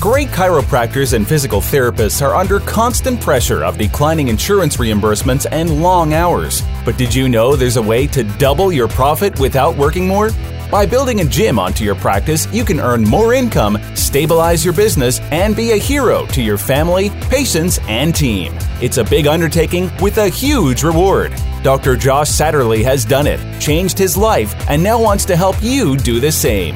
[0.00, 6.14] Great chiropractors and physical therapists are under constant pressure of declining insurance reimbursements and long
[6.14, 6.62] hours.
[6.86, 10.30] But did you know there's a way to double your profit without working more?
[10.70, 15.20] By building a gym onto your practice, you can earn more income, stabilize your business,
[15.32, 18.56] and be a hero to your family, patients, and team.
[18.80, 21.34] It's a big undertaking with a huge reward.
[21.62, 21.94] Dr.
[21.94, 26.20] Josh Satterley has done it, changed his life, and now wants to help you do
[26.20, 26.74] the same.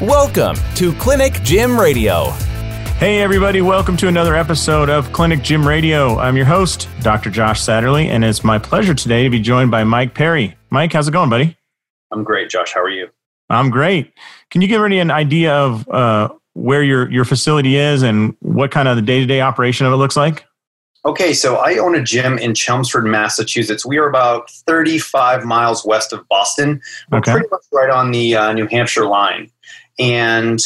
[0.00, 2.32] Welcome to Clinic Gym Radio.
[3.02, 6.20] Hey, everybody, welcome to another episode of Clinic Gym Radio.
[6.20, 7.30] I'm your host, Dr.
[7.30, 10.56] Josh Satterley, and it's my pleasure today to be joined by Mike Perry.
[10.70, 11.56] Mike, how's it going, buddy?
[12.12, 12.72] I'm great, Josh.
[12.72, 13.08] How are you?
[13.50, 14.12] I'm great.
[14.50, 18.70] Can you give me an idea of uh, where your, your facility is and what
[18.70, 20.44] kind of the day to day operation of it looks like?
[21.04, 23.84] Okay, so I own a gym in Chelmsford, Massachusetts.
[23.84, 26.80] We are about 35 miles west of Boston.
[27.10, 27.32] We're okay.
[27.32, 29.50] pretty much right on the uh, New Hampshire line.
[29.98, 30.60] And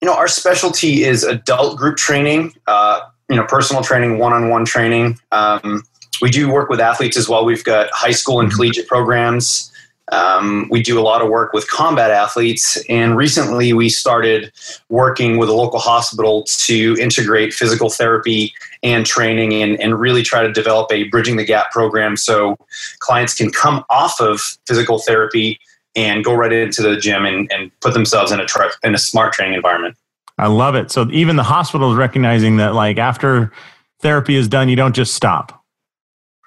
[0.00, 5.18] you know, our specialty is adult group training, uh, you know, personal training, one-on-one training.
[5.30, 5.82] Um,
[6.22, 7.44] we do work with athletes as well.
[7.44, 8.56] We've got high school and mm-hmm.
[8.56, 9.70] collegiate programs.
[10.12, 14.50] Um, we do a lot of work with combat athletes, and recently we started
[14.88, 20.42] working with a local hospital to integrate physical therapy and training and, and really try
[20.42, 22.56] to develop a bridging the gap program so
[22.98, 25.60] clients can come off of physical therapy
[25.96, 28.98] and go right into the gym and, and put themselves in a tra- in a
[28.98, 29.96] smart training environment.
[30.38, 30.90] I love it.
[30.90, 33.52] So even the hospital is recognizing that like after
[34.00, 35.56] therapy is done, you don't just stop.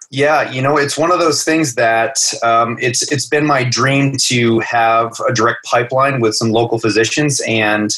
[0.10, 4.16] Yeah, you know, it's one of those things that um, it's it's been my dream
[4.26, 7.98] to have a direct pipeline with some local physicians, and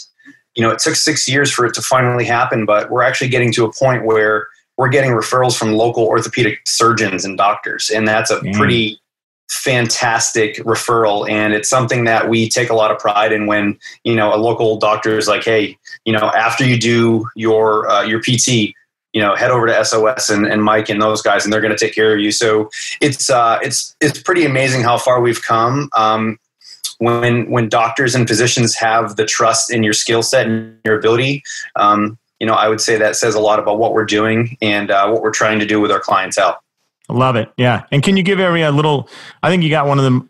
[0.55, 2.65] you know, it took six years for it to finally happen.
[2.65, 7.25] But we're actually getting to a point where we're getting referrals from local orthopedic surgeons
[7.25, 8.97] and doctors, and that's a pretty
[9.49, 11.29] fantastic referral.
[11.29, 14.37] And it's something that we take a lot of pride in when you know a
[14.37, 18.47] local doctor is like hey you know after you do your uh, your pt
[19.13, 21.75] you know head over to sos and, and mike and those guys and they're going
[21.75, 22.31] to take care of you.
[22.31, 22.69] So
[23.01, 26.39] it's uh, it's it's pretty amazing how far we've come um,
[26.97, 31.43] when when doctors and physicians have the trust in your skill set and your ability.
[31.75, 34.91] Um, you know i would say that says a lot about what we're doing and
[34.91, 36.61] uh, what we're trying to do with our clientele
[37.09, 37.51] Love it.
[37.57, 37.83] Yeah.
[37.91, 39.09] And can you give every a little?
[39.43, 40.29] I think you got one of them.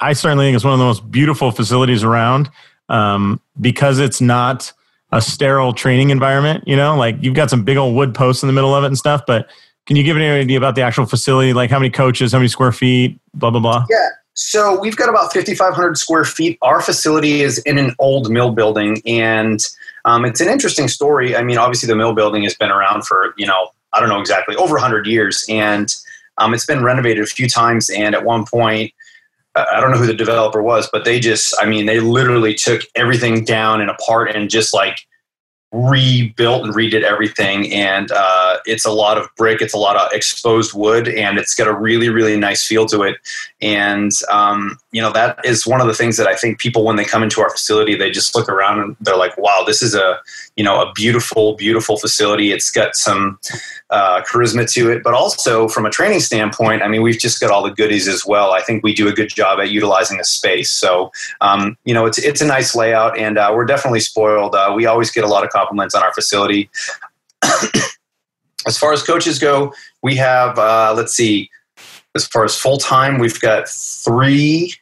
[0.00, 2.50] I certainly think it's one of the most beautiful facilities around
[2.88, 4.72] um, because it's not
[5.12, 6.64] a sterile training environment.
[6.66, 8.88] You know, like you've got some big old wood posts in the middle of it
[8.88, 9.22] and stuff.
[9.26, 9.48] But
[9.86, 11.52] can you give any idea about the actual facility?
[11.52, 13.86] Like how many coaches, how many square feet, blah blah blah.
[13.88, 14.08] Yeah.
[14.38, 16.58] So we've got about 5,500 square feet.
[16.60, 19.66] Our facility is in an old mill building, and
[20.04, 21.34] um, it's an interesting story.
[21.34, 24.20] I mean, obviously the mill building has been around for you know I don't know
[24.20, 25.94] exactly over 100 years, and
[26.38, 28.92] um, it's been renovated a few times, and at one point,
[29.54, 32.54] uh, I don't know who the developer was, but they just, I mean, they literally
[32.54, 34.98] took everything down and apart and just like
[35.72, 40.10] rebuilt and redid everything and uh, it's a lot of brick it's a lot of
[40.12, 43.16] exposed wood and it's got a really really nice feel to it.
[43.60, 46.96] And um, you know that is one of the things that i think people when
[46.96, 49.94] they come into our facility they just look around and they're like wow this is
[49.94, 50.18] a
[50.56, 52.52] you know a beautiful beautiful facility.
[52.52, 53.38] It's got some
[53.90, 55.02] uh, charisma to it.
[55.02, 58.24] But also from a training standpoint i mean we've just got all the goodies as
[58.26, 58.52] well.
[58.52, 60.70] I think we do a good job at utilizing the space.
[60.70, 61.10] So
[61.40, 64.54] um, you know it's, it's a nice layout and uh, we're definitely spoiled.
[64.54, 66.68] Uh, we always get a lot of compliments on our facility
[68.66, 69.72] as far as coaches go
[70.02, 71.50] we have uh, let's see
[72.14, 74.74] as far as full time we've got three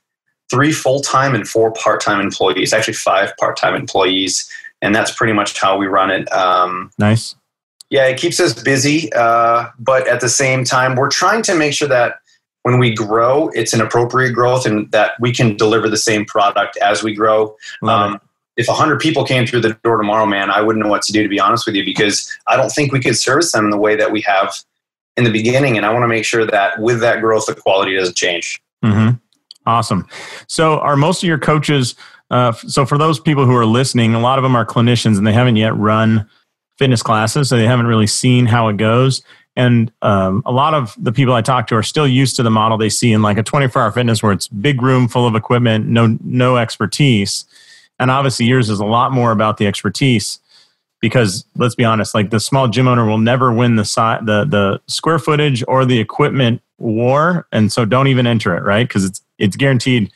[0.51, 4.51] three full time and four part time employees actually five part time employees
[4.85, 6.31] and that's pretty much how we run it.
[6.33, 7.35] Um, nice.
[7.89, 11.73] Yeah, it keeps us busy, uh, but at the same time, we're trying to make
[11.73, 12.17] sure that
[12.63, 16.77] when we grow, it's an appropriate growth and that we can deliver the same product
[16.79, 17.57] as we grow.
[17.83, 18.21] Um,
[18.57, 21.23] if 100 people came through the door tomorrow, man, I wouldn't know what to do,
[21.23, 23.79] to be honest with you, because I don't think we could service them in the
[23.79, 24.55] way that we have
[25.17, 25.77] in the beginning.
[25.77, 28.61] And I want to make sure that with that growth, the quality doesn't change.
[28.85, 29.17] Mm-hmm.
[29.67, 30.07] Awesome.
[30.47, 31.95] So, are most of your coaches
[32.31, 35.27] uh, so for those people who are listening, a lot of them are clinicians and
[35.27, 36.29] they haven't yet run
[36.79, 39.23] fitness classes, so they haven't really seen how it goes.
[39.57, 42.51] And um, a lot of the people I talk to are still used to the
[42.51, 45.37] model they see in like a 24 hour fitness where it's big room full of
[45.37, 47.45] equipment, no no expertise.
[47.99, 50.41] And obviously yours is a lot more about the expertise
[51.01, 54.47] because let's be honest, like the small gym owner will never win the si- the
[54.49, 58.89] the square footage or the equipment war, and so don't even enter it, right?
[58.89, 60.11] Because it's it's guaranteed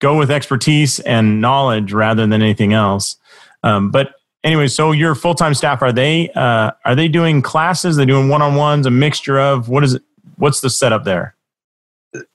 [0.00, 3.16] go with expertise and knowledge rather than anything else.
[3.62, 4.14] Um, but
[4.44, 7.96] anyway, so your full time staff are they uh, are they doing classes?
[7.96, 8.86] They doing one on ones?
[8.86, 10.02] A mixture of what is it?
[10.36, 11.34] What's the setup there?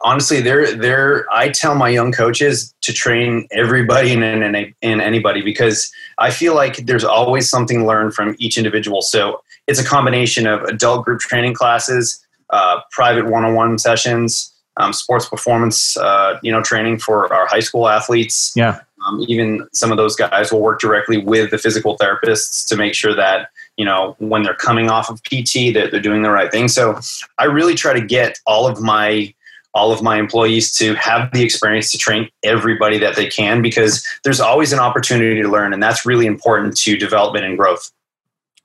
[0.01, 1.25] Honestly, they're they're.
[1.31, 6.55] I tell my young coaches to train everybody and and, and anybody because I feel
[6.55, 9.01] like there's always something learned from each individual.
[9.01, 15.27] So it's a combination of adult group training classes, uh, private one-on-one sessions, um, sports
[15.27, 18.53] performance, uh, you know, training for our high school athletes.
[18.55, 18.79] Yeah.
[19.05, 22.93] Um, even some of those guys will work directly with the physical therapists to make
[22.93, 26.51] sure that you know when they're coming off of pt that they're doing the right
[26.51, 26.99] thing so
[27.37, 29.33] i really try to get all of my
[29.73, 34.05] all of my employees to have the experience to train everybody that they can because
[34.23, 37.91] there's always an opportunity to learn and that's really important to development and growth.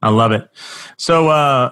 [0.02, 0.48] I love it.
[0.96, 1.70] So uh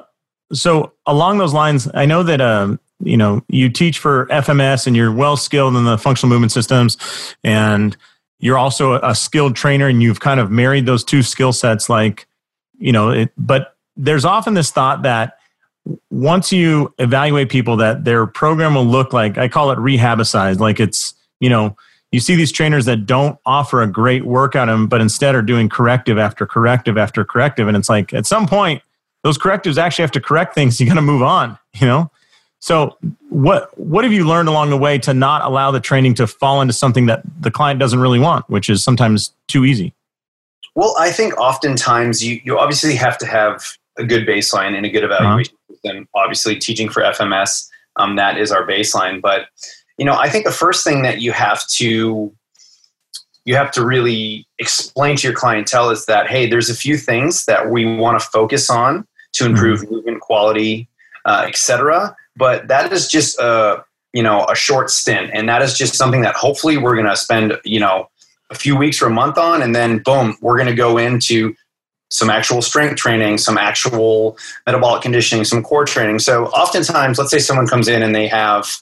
[0.53, 4.95] so along those lines i know that um you know you teach for fms and
[4.95, 6.97] you're well skilled in the functional movement systems
[7.43, 7.97] and
[8.39, 12.27] you're also a skilled trainer and you've kind of married those two skill sets like
[12.79, 15.39] you know it, but there's often this thought that
[16.11, 20.79] once you evaluate people that their program will look like i call it rehabicized like
[20.79, 21.77] it's you know
[22.13, 25.69] you see these trainers that don't offer a great workout them but instead are doing
[25.69, 28.83] corrective after corrective after corrective and it's like at some point
[29.25, 32.11] those correctives actually have to correct things you got to move on you know
[32.63, 32.97] so
[33.29, 36.61] what what have you learned along the way to not allow the training to fall
[36.61, 39.95] into something that the client doesn't really want, which is sometimes too easy?
[40.77, 43.65] Well, I think oftentimes you, you obviously have to have
[43.99, 45.62] a good baseline and a good evaluation uh-huh.
[45.85, 46.09] System.
[46.15, 49.21] Obviously, teaching for FMS, um, that is our baseline.
[49.21, 49.47] But
[49.99, 52.33] you know, I think the first thing that you have to
[53.45, 57.45] you have to really explain to your clientele is that hey, there's a few things
[57.47, 59.95] that we want to focus on to improve mm-hmm.
[59.95, 60.89] movement quality,
[61.25, 65.77] uh, etc but that is just a you know a short stint and that is
[65.77, 68.09] just something that hopefully we're going to spend you know
[68.51, 71.55] a few weeks or a month on and then boom we're going to go into
[72.13, 74.37] some actual strength training some actual
[74.67, 78.77] metabolic conditioning some core training so oftentimes let's say someone comes in and they have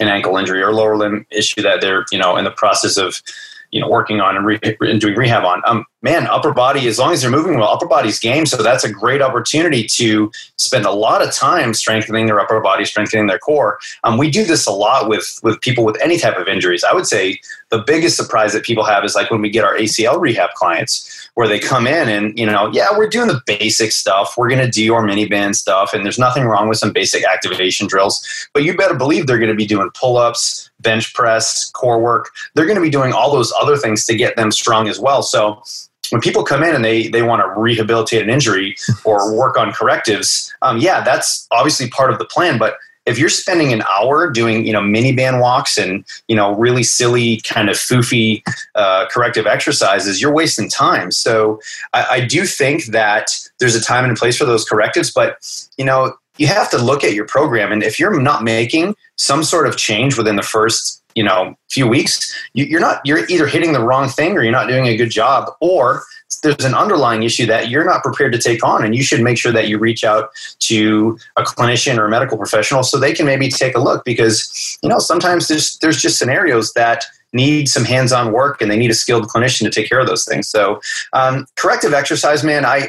[0.00, 3.22] an ankle injury or lower limb issue that they're you know in the process of
[3.70, 5.62] you know working on and, re- and doing rehab on.
[5.66, 8.46] Um, man, upper body as long as they're moving well, upper body's game.
[8.46, 12.84] So that's a great opportunity to spend a lot of time strengthening their upper body,
[12.84, 13.78] strengthening their core.
[14.04, 16.84] Um, we do this a lot with with people with any type of injuries.
[16.84, 17.40] I would say
[17.70, 21.25] the biggest surprise that people have is like when we get our ACL rehab clients
[21.36, 24.34] where they come in and you know yeah we're doing the basic stuff.
[24.36, 27.24] We're going to do your mini band stuff and there's nothing wrong with some basic
[27.24, 32.00] activation drills but you better believe they're going to be doing pull-ups bench press core
[32.00, 32.30] work.
[32.54, 35.22] They're going to be doing all those other things to get them strong as well.
[35.22, 35.62] So
[36.10, 39.72] when people come in and they they want to rehabilitate an injury or work on
[39.72, 44.28] correctives um, yeah that's obviously part of the plan but if you're spending an hour
[44.30, 48.42] doing you know mini band walks and you know really silly kind of foofy
[48.74, 51.10] uh, corrective exercises you're wasting time.
[51.10, 51.60] So
[51.92, 55.38] I, I do think that there's a time and a place for those correctives but
[55.78, 57.72] you know you have to look at your program.
[57.72, 61.88] And if you're not making some sort of change within the first you know few
[61.88, 64.96] weeks you, are not you're either hitting the wrong thing or you're not doing a
[64.96, 66.02] good job or
[66.46, 69.36] there's an underlying issue that you're not prepared to take on and you should make
[69.36, 73.26] sure that you reach out to a clinician or a medical professional so they can
[73.26, 77.84] maybe take a look because you know sometimes there's there's just scenarios that need some
[77.84, 80.80] hands-on work and they need a skilled clinician to take care of those things so
[81.12, 82.88] um, corrective exercise man i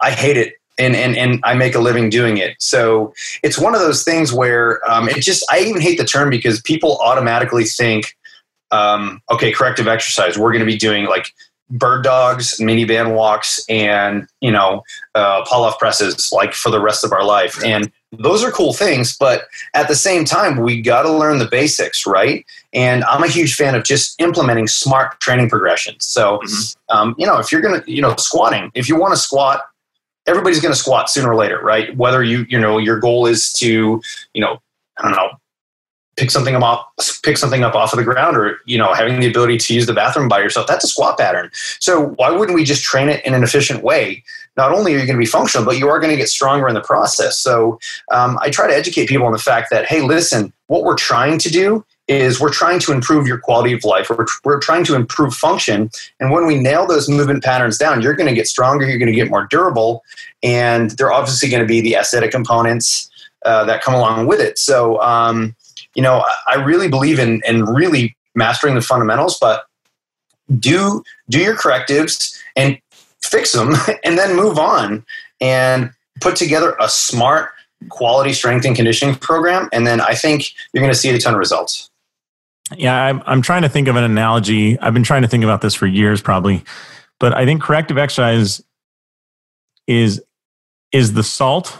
[0.00, 2.54] i hate it and, and, and I make a living doing it.
[2.60, 3.12] So
[3.42, 6.62] it's one of those things where um, it just, I even hate the term because
[6.62, 8.16] people automatically think,
[8.70, 11.34] um, okay, corrective exercise, we're going to be doing like
[11.70, 14.82] bird dogs, mini band walks, and you know,
[15.14, 17.62] uh, Pallof presses like for the rest of our life.
[17.64, 21.46] And those are cool things, but at the same time, we got to learn the
[21.46, 22.46] basics, right?
[22.72, 26.06] And I'm a huge fan of just implementing smart training progressions.
[26.06, 26.96] So, mm-hmm.
[26.96, 29.62] um, you know, if you're gonna, you know, squatting, if you want to squat,
[30.28, 31.96] everybody's going to squat sooner or later, right?
[31.96, 34.00] Whether you, you know, your goal is to,
[34.34, 34.60] you know,
[34.98, 35.30] I don't know,
[36.18, 39.28] pick something up pick something up off of the ground or you know having the
[39.28, 41.50] ability to use the bathroom by yourself that's a squat pattern.
[41.78, 44.24] So why wouldn't we just train it in an efficient way?
[44.56, 46.68] Not only are you going to be functional but you are going to get stronger
[46.68, 47.38] in the process.
[47.38, 47.78] So
[48.10, 51.38] um, i try to educate people on the fact that hey listen what we're trying
[51.38, 54.08] to do is we're trying to improve your quality of life.
[54.08, 55.90] We're, we're trying to improve function.
[56.20, 59.12] And when we nail those movement patterns down you're going to get stronger you're going
[59.12, 60.02] to get more durable
[60.42, 63.08] and they're obviously going to be the aesthetic components
[63.44, 64.58] uh, that come along with it.
[64.58, 65.54] So um,
[65.98, 69.64] you know, I really believe in in really mastering the fundamentals, but
[70.60, 72.78] do do your correctives and
[73.20, 73.72] fix them
[74.04, 75.04] and then move on
[75.40, 75.90] and
[76.20, 77.50] put together a smart
[77.88, 79.68] quality strength and conditioning program.
[79.72, 81.90] And then i think you're going to see a ton of results.
[82.76, 84.78] Yeah I'm, I'm trying to think of an analogy.
[84.78, 86.62] I've been trying to think about this for years probably.
[87.18, 88.62] But i think corrective exercise
[89.88, 90.22] is
[90.92, 91.76] is the salt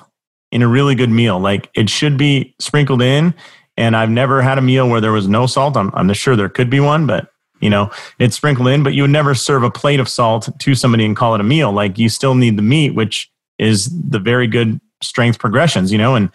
[0.50, 1.38] in a really good meal.
[1.38, 3.32] Like it should be sprinkled in
[3.78, 5.76] And I've never had a meal where there was no salt.
[5.76, 7.30] I'm, I'm sure there could be one, but
[7.60, 10.74] you know, it's sprinkled in, but you would never serve a plate of salt to
[10.74, 11.72] somebody and call it a meal.
[11.72, 16.16] Like you still need the meat, which is the very good strength progressions, you know,
[16.16, 16.30] and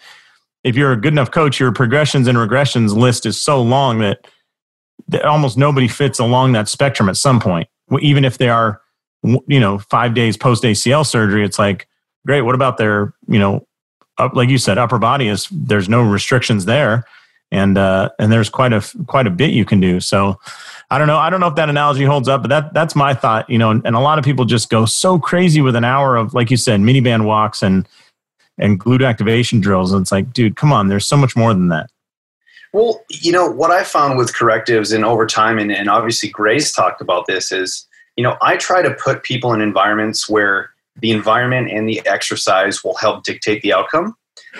[0.64, 4.26] if you're a good enough coach, your progressions and regressions list is so long that,
[5.08, 7.68] that almost nobody fits along that spectrum at some point.
[8.00, 8.80] Even if they are,
[9.22, 11.86] you know, five days post ACL surgery, it's like,
[12.26, 12.40] great.
[12.40, 13.66] What about their, you know,
[14.16, 17.04] up, like you said, upper body is there's no restrictions there,
[17.54, 20.00] and uh, and there's quite a quite a bit you can do.
[20.00, 20.38] So
[20.90, 21.18] I don't know.
[21.18, 23.48] I don't know if that analogy holds up, but that that's my thought.
[23.48, 26.16] You know, and, and a lot of people just go so crazy with an hour
[26.16, 27.88] of, like you said, mini band walks and
[28.58, 29.92] and glute activation drills.
[29.92, 30.88] And it's like, dude, come on.
[30.88, 31.90] There's so much more than that.
[32.72, 36.72] Well, you know what I found with correctives and over time, and, and obviously Gray's
[36.72, 40.70] talked about this is, you know, I try to put people in environments where
[41.00, 44.16] the environment and the exercise will help dictate the outcome.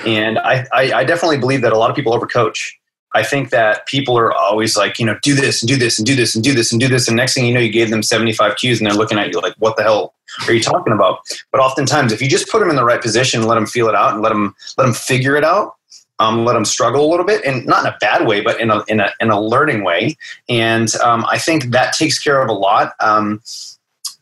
[0.07, 2.73] And I, I, I definitely believe that a lot of people overcoach.
[3.15, 6.07] I think that people are always like, you know, do this and do this and
[6.07, 7.07] do this and do this and do this.
[7.07, 9.41] And next thing you know, you gave them 75 cues and they're looking at you
[9.41, 10.15] like, what the hell
[10.47, 11.21] are you talking about?
[11.53, 13.95] But oftentimes, if you just put them in the right position, let them feel it
[13.95, 15.77] out and let them, let them figure it out,
[16.19, 18.71] um, let them struggle a little bit and not in a bad way, but in
[18.71, 20.17] a, in a, in a learning way.
[20.49, 22.95] And um, I think that takes care of a lot.
[23.01, 23.41] Um,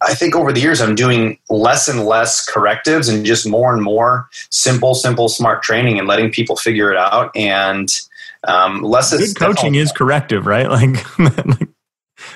[0.03, 3.83] I think over the years I'm doing less and less correctives and just more and
[3.83, 7.35] more simple, simple, smart training and letting people figure it out.
[7.37, 7.89] And
[8.45, 10.69] um, less good coaching is corrective, right?
[10.69, 11.69] Like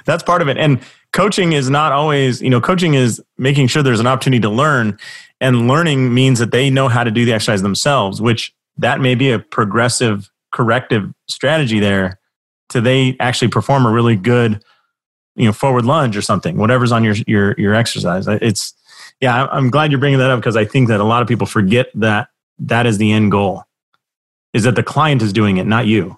[0.05, 0.57] that's part of it.
[0.57, 0.81] And
[1.13, 4.99] coaching is not always, you know, coaching is making sure there's an opportunity to learn.
[5.41, 9.15] And learning means that they know how to do the exercise themselves, which that may
[9.15, 12.19] be a progressive corrective strategy there
[12.71, 14.63] to they actually perform a really good
[15.35, 18.73] you know forward lunge or something whatever's on your your your exercise it's
[19.21, 21.47] yeah i'm glad you're bringing that up because i think that a lot of people
[21.47, 23.65] forget that that is the end goal
[24.57, 26.17] is that the client is doing it not you.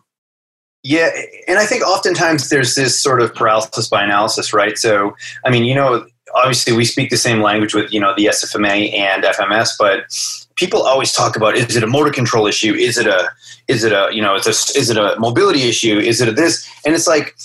[0.83, 1.11] Yeah
[1.49, 4.79] and i think oftentimes there's this sort of paralysis by analysis right?
[4.79, 5.15] So
[5.45, 8.93] i mean you know obviously we speak the same language with you know the sfma
[8.95, 10.05] and fms but
[10.59, 12.75] people always talk about is it a motor control issue?
[12.75, 13.31] Is it a
[13.69, 15.99] is it a you know is, a, is it a mobility issue?
[15.99, 16.69] Is it a this?
[16.85, 17.37] And it's like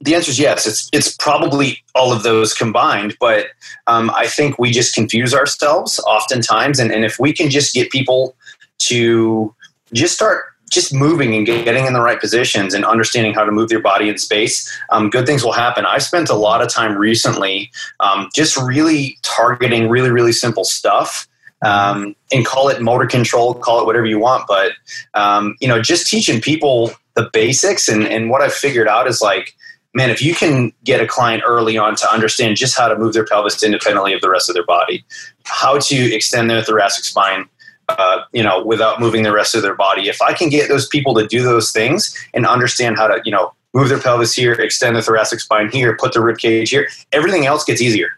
[0.00, 0.66] the answer is yes.
[0.66, 3.48] It's it's probably all of those combined, but
[3.86, 7.90] um, I think we just confuse ourselves oftentimes, and, and if we can just get
[7.90, 8.34] people
[8.78, 9.54] to
[9.92, 13.70] just start just moving and getting in the right positions and understanding how to move
[13.70, 15.86] your body in space, um, good things will happen.
[15.86, 21.26] I've spent a lot of time recently um, just really targeting really, really simple stuff.
[21.64, 24.72] Um, and call it motor control, call it whatever you want, but
[25.14, 27.88] um, you know, just teaching people the basics.
[27.88, 29.56] And, and what I've figured out is like
[29.94, 33.14] man, if you can get a client early on to understand just how to move
[33.14, 35.04] their pelvis independently of the rest of their body,
[35.44, 37.48] how to extend their thoracic spine,
[37.88, 40.08] uh, you know, without moving the rest of their body.
[40.08, 43.32] If I can get those people to do those things and understand how to, you
[43.32, 46.88] know, move their pelvis here, extend the thoracic spine here, put the rib cage here,
[47.12, 48.10] everything else gets easier.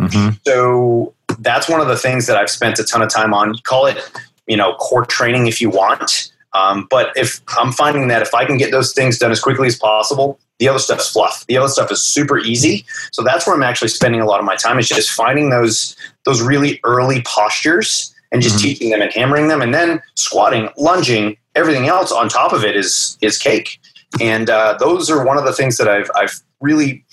[0.00, 0.36] Mm-hmm.
[0.46, 3.56] So that's one of the things that I've spent a ton of time on.
[3.64, 3.98] Call it,
[4.46, 6.32] you know, core training if you want.
[6.54, 9.66] Um, but if I'm finding that if I can get those things done as quickly
[9.66, 11.44] as possible, the other stuff's fluff.
[11.48, 12.86] The other stuff is super easy.
[13.12, 15.96] So that's where I'm actually spending a lot of my time is just finding those
[16.24, 18.64] those really early postures and just mm-hmm.
[18.64, 22.76] teaching them and hammering them, and then squatting, lunging, everything else on top of it
[22.76, 23.80] is is cake.
[24.20, 27.04] And uh, those are one of the things that I've I've really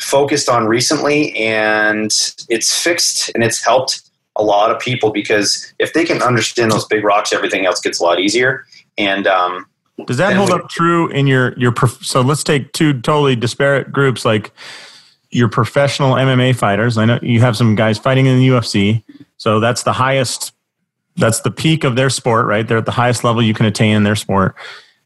[0.00, 2.10] focused on recently, and
[2.48, 4.02] it's fixed and it's helped
[4.36, 8.00] a lot of people because if they can understand those big rocks, everything else gets
[8.00, 8.66] a lot easier.
[8.98, 9.66] And um,
[10.04, 11.74] does that hold up true in your your?
[12.02, 14.52] So let's take two totally disparate groups, like
[15.30, 16.98] your professional MMA fighters.
[16.98, 19.02] I know you have some guys fighting in the UFC,
[19.38, 20.52] so that's the highest.
[21.16, 22.66] That's the peak of their sport, right?
[22.66, 24.54] They're at the highest level you can attain in their sport.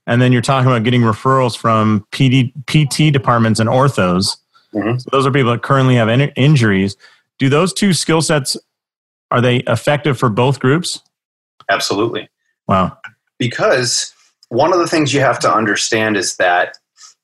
[0.06, 4.36] And then you're talking about getting referrals from PD, PT departments and orthos.
[4.74, 4.98] Mm-hmm.
[4.98, 6.96] So those are people that currently have in- injuries.
[7.38, 8.56] Do those two skill sets
[9.30, 11.00] are they effective for both groups?
[11.70, 12.28] Absolutely.
[12.66, 12.98] Wow.
[13.38, 14.12] Because
[14.48, 16.76] one of the things you have to understand is that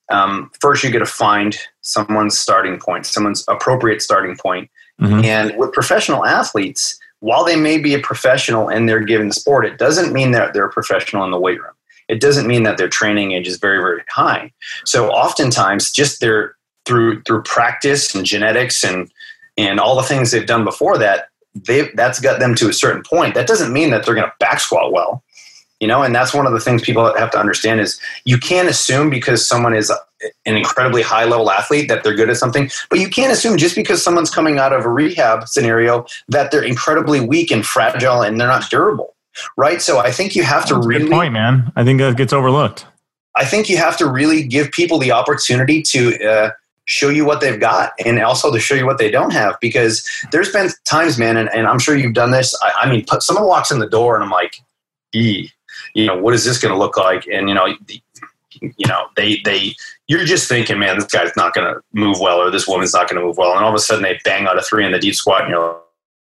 [0.08, 4.70] um, first you get to find someone's starting point, someone's appropriate starting point.
[5.00, 5.24] Mm-hmm.
[5.24, 9.66] And with professional athletes, while they may be a professional in their given the sport,
[9.66, 11.72] it doesn't mean that they're a professional in the weight room.
[12.08, 14.52] It doesn't mean that their training age is very, very high.
[14.84, 16.54] So oftentimes, just their
[16.84, 19.10] through through practice and genetics and
[19.56, 23.02] and all the things they've done before that, they that's got them to a certain
[23.02, 23.34] point.
[23.34, 25.24] That doesn't mean that they're going to back squat well
[25.80, 28.68] you know and that's one of the things people have to understand is you can't
[28.68, 29.90] assume because someone is
[30.46, 33.74] an incredibly high level athlete that they're good at something but you can't assume just
[33.74, 38.40] because someone's coming out of a rehab scenario that they're incredibly weak and fragile and
[38.40, 39.14] they're not durable
[39.56, 39.82] right?
[39.82, 41.72] So i think you have that's to really point man.
[41.76, 42.86] I think that gets overlooked.
[43.36, 46.50] I think you have to really give people the opportunity to uh,
[46.86, 50.08] show you what they've got and also to show you what they don't have because
[50.32, 52.58] there's been times, man, and, and I'm sure you've done this.
[52.62, 54.56] I, I mean, someone walks in the door and I'm like,
[55.12, 55.50] e,
[55.94, 57.26] you know, what is this going to look like?
[57.26, 58.02] And, you know, the,
[58.60, 59.74] you know, they, they,
[60.08, 63.08] you're just thinking, man, this guy's not going to move well or this woman's not
[63.08, 63.52] going to move well.
[63.52, 65.50] And all of a sudden they bang out a three in the deep squat and
[65.50, 65.80] you're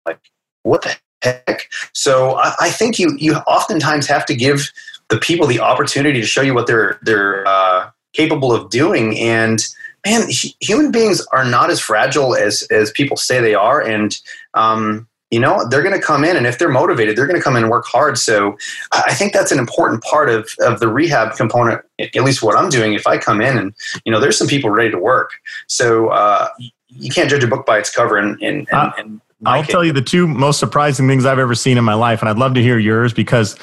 [0.05, 0.19] like,
[0.63, 1.69] what the heck?
[1.93, 4.71] So I, I think you, you oftentimes have to give
[5.09, 9.17] the people the opportunity to show you what they're, they're uh, capable of doing.
[9.19, 9.61] And,
[10.05, 10.27] man,
[10.59, 14.17] human beings are not as fragile as as people say they are, and
[14.53, 17.43] um, you know they're going to come in, and if they're motivated, they're going to
[17.43, 18.17] come in and work hard.
[18.17, 18.57] So
[18.91, 21.81] I think that's an important part of of the rehab component.
[21.99, 23.73] At least what I'm doing, if I come in and
[24.05, 25.31] you know there's some people ready to work,
[25.67, 26.49] so uh,
[26.89, 29.83] you can't judge a book by its cover, and and, and, uh, and I'll tell
[29.83, 32.53] you the two most surprising things I've ever seen in my life, and I'd love
[32.55, 33.57] to hear yours because.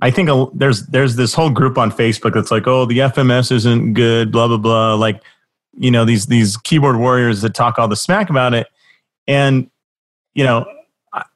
[0.00, 3.94] I think there's there's this whole group on Facebook that's like, oh, the FMS isn't
[3.94, 4.94] good, blah blah blah.
[4.94, 5.20] Like,
[5.76, 8.66] you know these these keyboard warriors that talk all the smack about it
[9.26, 9.70] and
[10.34, 10.66] you know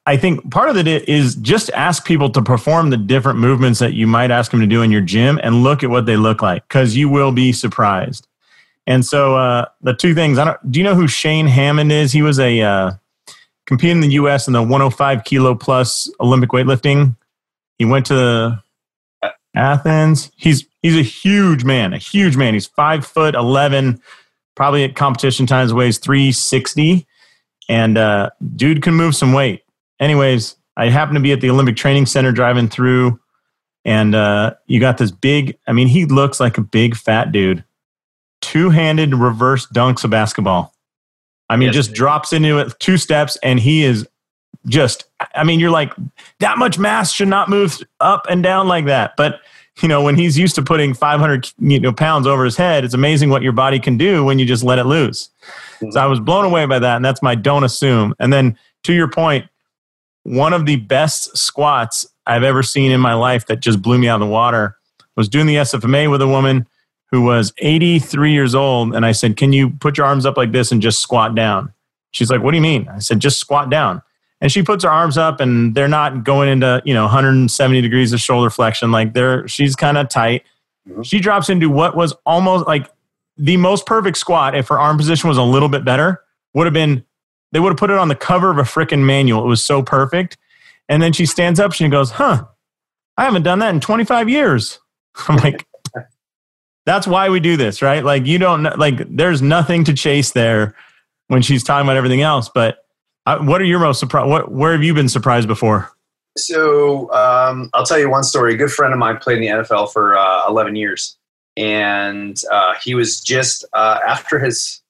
[0.05, 3.93] i think part of it is just ask people to perform the different movements that
[3.93, 6.41] you might ask them to do in your gym and look at what they look
[6.41, 8.27] like because you will be surprised.
[8.85, 12.11] And so uh, the two things i don't do you know who shane hamman is?
[12.11, 12.91] He was a uh,
[13.65, 17.15] competing in the us in the 105 kilo plus olympic weightlifting.
[17.77, 18.61] He went to
[19.55, 20.31] athens.
[20.35, 22.53] He's he's a huge man a huge man.
[22.53, 24.01] He's five foot 11
[24.55, 27.07] probably at competition times weighs 360
[27.69, 29.63] and uh, dude can move some weight
[29.99, 33.19] anyways i happen to be at the olympic training center driving through
[33.85, 37.63] and uh, you got this big i mean he looks like a big fat dude
[38.41, 40.73] two-handed reverse dunks a basketball
[41.49, 44.07] i mean yes, just drops into it two steps and he is
[44.67, 45.93] just i mean you're like
[46.39, 49.41] that much mass should not move up and down like that but
[49.81, 52.93] you know, when he's used to putting 500 you know, pounds over his head, it's
[52.93, 55.29] amazing what your body can do when you just let it loose.
[55.77, 55.91] Mm-hmm.
[55.91, 56.95] So I was blown away by that.
[56.95, 58.13] And that's my don't assume.
[58.19, 59.45] And then to your point,
[60.23, 64.07] one of the best squats I've ever seen in my life that just blew me
[64.07, 64.77] out of the water
[65.15, 66.67] was doing the SFMA with a woman
[67.11, 68.95] who was 83 years old.
[68.95, 71.73] And I said, Can you put your arms up like this and just squat down?
[72.11, 72.87] She's like, What do you mean?
[72.87, 74.01] I said, Just squat down
[74.43, 78.13] and she puts her arms up and they're not going into you know 170 degrees
[78.13, 80.43] of shoulder flexion like they're she's kind of tight
[80.87, 81.01] mm-hmm.
[81.01, 82.91] she drops into what was almost like
[83.37, 86.21] the most perfect squat if her arm position was a little bit better
[86.53, 87.03] would have been
[87.53, 89.81] they would have put it on the cover of a freaking manual it was so
[89.81, 90.37] perfect
[90.89, 92.43] and then she stands up she goes huh
[93.17, 94.79] i haven't done that in 25 years
[95.27, 95.65] i'm like
[96.85, 100.75] that's why we do this right like you don't like there's nothing to chase there
[101.27, 102.83] when she's talking about everything else but
[103.25, 104.29] uh, what are your most surprised?
[104.29, 105.89] What where have you been surprised before?
[106.37, 108.53] So um, I'll tell you one story.
[108.53, 111.17] A good friend of mine played in the NFL for uh, 11 years,
[111.55, 114.81] and uh, he was just uh, after his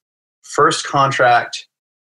[0.41, 1.67] first contract,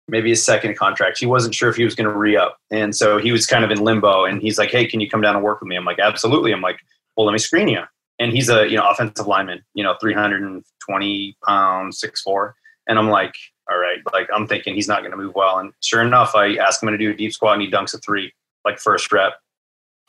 [0.08, 1.18] maybe his second contract.
[1.18, 3.64] He wasn't sure if he was going to re up, and so he was kind
[3.64, 4.26] of in limbo.
[4.26, 6.52] And he's like, "Hey, can you come down and work with me?" I'm like, "Absolutely."
[6.52, 6.80] I'm like,
[7.16, 7.84] "Well, let me screen you."
[8.20, 12.56] And he's a you know offensive lineman, you know, 320 pounds, six four,
[12.88, 13.36] and I'm like,
[13.70, 15.60] all right, like I'm thinking he's not going to move well.
[15.60, 17.98] And sure enough, I ask him to do a deep squat and he dunks a
[17.98, 18.34] three,
[18.66, 19.34] like first rep.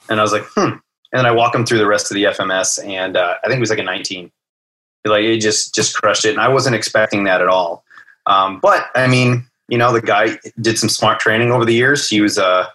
[0.09, 0.79] And I was like, hmm.
[1.15, 3.59] And then I walk him through the rest of the FMS, and uh, I think
[3.59, 4.33] it was like a 19.
[5.07, 7.85] Like he just just crushed it, and I wasn't expecting that at all.
[8.27, 12.09] Um, but I mean, you know, the guy did some smart training over the years.
[12.09, 12.67] He was uh,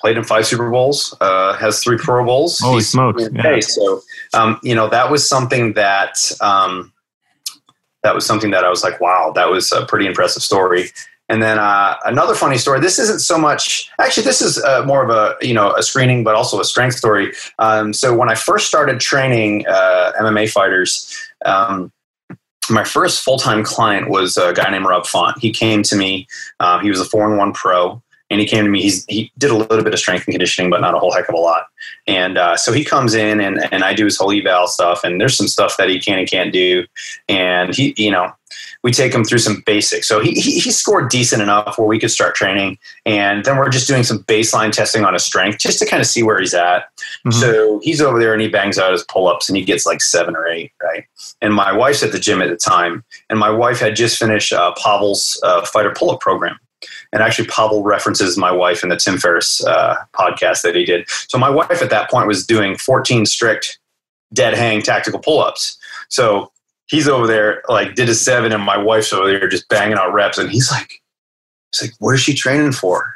[0.00, 2.58] played in five Super Bowls, uh, has three Pro Bowls.
[2.58, 3.28] Holy smokes!
[3.32, 3.60] Yeah.
[3.60, 4.02] So,
[4.34, 6.92] um, you know, that was something that um,
[8.02, 10.90] that was something that I was like, wow, that was a pretty impressive story.
[11.30, 12.80] And then uh, another funny story.
[12.80, 13.90] This isn't so much.
[14.00, 16.96] Actually, this is uh, more of a you know a screening, but also a strength
[16.96, 17.32] story.
[17.58, 21.14] Um, so when I first started training uh, MMA fighters,
[21.44, 21.92] um,
[22.70, 25.38] my first full time client was a guy named Rob Font.
[25.38, 26.26] He came to me.
[26.60, 28.82] Uh, he was a four and one pro and he came to me.
[28.82, 31.28] He's, he did a little bit of strength and conditioning, but not a whole heck
[31.28, 31.66] of a lot.
[32.06, 35.02] And uh, so he comes in and, and I do his whole eval stuff.
[35.02, 36.84] And there's some stuff that he can and can't do.
[37.28, 38.32] And he, you know,
[38.84, 40.06] we take him through some basics.
[40.06, 42.78] So he, he, he scored decent enough where we could start training.
[43.04, 46.06] And then we're just doing some baseline testing on his strength just to kind of
[46.06, 46.88] see where he's at.
[47.26, 47.32] Mm-hmm.
[47.32, 50.00] So he's over there and he bangs out his pull ups and he gets like
[50.00, 51.04] seven or eight, right?
[51.42, 53.04] And my wife's at the gym at the time.
[53.28, 56.58] And my wife had just finished uh, Pavel's uh, fighter pull up program.
[57.12, 61.08] And actually, Pavel references my wife in the Tim Ferriss uh, podcast that he did.
[61.08, 63.80] So my wife at that point was doing 14 strict
[64.32, 65.78] dead hang tactical pull ups.
[66.08, 66.52] So
[66.88, 70.12] he's over there, like, did a seven, and my wife's over there just banging out
[70.12, 70.38] reps.
[70.38, 71.02] And he's like,
[71.72, 73.14] he's like, what is she training for?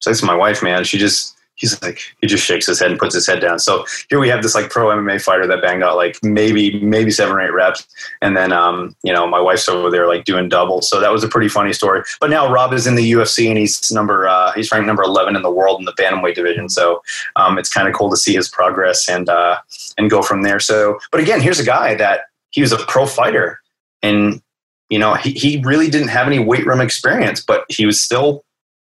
[0.00, 0.84] So that's my wife, man.
[0.84, 3.58] She just, he's like he just shakes his head and puts his head down.
[3.58, 7.10] So here we have this like pro MMA fighter that banged out like maybe maybe
[7.10, 7.86] seven or eight reps,
[8.22, 10.82] and then um, you know my wife's over there like doing double.
[10.82, 12.02] So that was a pretty funny story.
[12.20, 15.36] But now Rob is in the UFC and he's number uh, he's ranked number eleven
[15.36, 16.68] in the world in the bantamweight division.
[16.68, 17.02] So
[17.36, 19.58] um, it's kind of cool to see his progress and uh,
[19.98, 20.60] and go from there.
[20.60, 23.60] So, but again, here's a guy that he was a pro fighter
[24.02, 24.42] and
[24.88, 28.44] you know he, he really didn't have any weight room experience, but he was still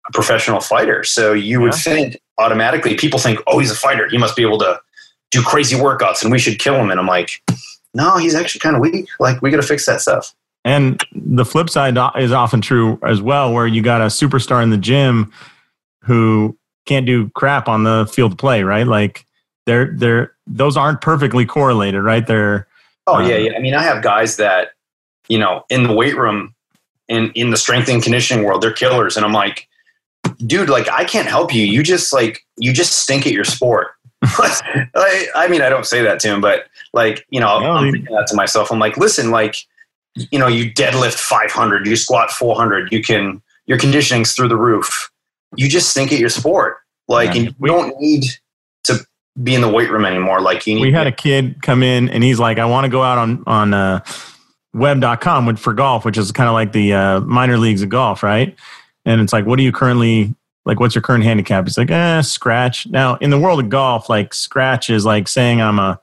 [0.08, 1.04] a professional fighter.
[1.04, 4.08] So you would think automatically people think, oh, he's a fighter.
[4.08, 4.80] He must be able to
[5.30, 6.90] do crazy workouts and we should kill him.
[6.90, 7.42] And I'm like,
[7.94, 9.08] no, he's actually kind of weak.
[9.20, 10.34] Like, we got to fix that stuff.
[10.64, 14.70] And the flip side is often true as well, where you got a superstar in
[14.70, 15.32] the gym
[16.02, 18.86] who can't do crap on the field of play, right?
[18.86, 19.26] Like,
[19.66, 22.26] they're, they're, those aren't perfectly correlated, right?
[22.26, 22.66] They're,
[23.06, 23.52] oh, yeah, um, yeah.
[23.56, 24.72] I mean, I have guys that,
[25.28, 26.54] you know, in the weight room,
[27.08, 29.16] in, in the strength and conditioning world, they're killers.
[29.16, 29.68] And I'm like,
[30.46, 31.64] dude, like I can't help you.
[31.64, 33.88] You just like you just stink at your sport.
[34.22, 37.92] I, I, mean, I don't say that to him, but like you know, no, I'm
[37.92, 38.70] thinking that to myself.
[38.70, 39.56] I'm like, listen, like
[40.14, 45.10] you know, you deadlift 500, you squat 400, you can your conditioning's through the roof.
[45.56, 47.42] You just stink at your sport, like, yeah.
[47.42, 48.24] and you don't need
[48.84, 49.04] to
[49.40, 50.40] be in the weight room anymore.
[50.40, 50.82] Like you need.
[50.82, 53.44] We had a kid come in, and he's like, I want to go out on
[53.46, 53.74] on.
[53.74, 54.00] Uh,
[54.74, 58.56] web.com for golf which is kind of like the uh, minor leagues of golf right
[59.04, 60.78] and it's like, what are you currently like?
[60.78, 61.66] What's your current handicap?
[61.66, 62.86] He's like, eh, scratch.
[62.86, 66.00] Now, in the world of golf, like scratch is like saying I'm a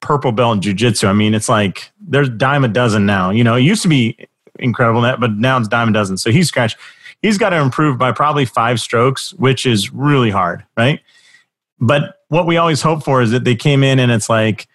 [0.00, 1.08] purple belt in jujitsu.
[1.08, 3.30] I mean, it's like there's dime a dozen now.
[3.30, 4.16] You know, it used to be
[4.58, 6.16] incredible that, but now it's dime a dozen.
[6.16, 6.76] So he's scratch.
[7.20, 11.00] He's got to improve by probably five strokes, which is really hard, right?
[11.78, 14.68] But what we always hope for is that they came in and it's like,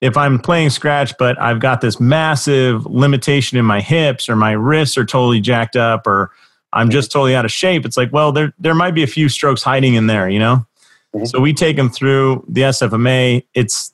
[0.00, 4.52] if I'm playing scratch, but I've got this massive limitation in my hips or my
[4.52, 6.30] wrists are totally jacked up or
[6.72, 7.84] I'm just totally out of shape.
[7.84, 10.66] It's like, well, there there might be a few strokes hiding in there, you know.
[11.14, 11.26] Mm-hmm.
[11.26, 13.44] So we take them through the SFMA.
[13.54, 13.92] It's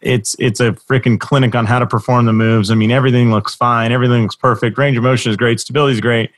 [0.00, 2.70] it's it's a freaking clinic on how to perform the moves.
[2.70, 3.92] I mean, everything looks fine.
[3.92, 4.78] Everything looks perfect.
[4.78, 5.60] Range of motion is great.
[5.60, 6.30] Stability is great.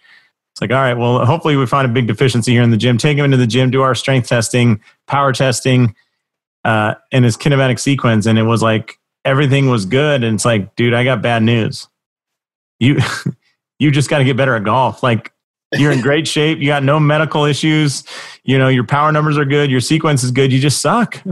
[0.61, 2.99] It's like, all right, well, hopefully we find a big deficiency here in the gym.
[2.99, 5.95] Take him into the gym, do our strength testing, power testing,
[6.67, 10.23] uh, in his kinematic sequence, and it was like everything was good.
[10.23, 11.89] And it's like, dude, I got bad news.
[12.79, 12.99] You
[13.79, 15.03] you just got to get better at golf.
[15.03, 15.33] Like
[15.73, 16.59] you're in great shape.
[16.59, 18.05] You got no medical issues.
[18.45, 19.71] You know, your power numbers are good.
[19.71, 20.53] Your sequence is good.
[20.53, 21.23] You just suck.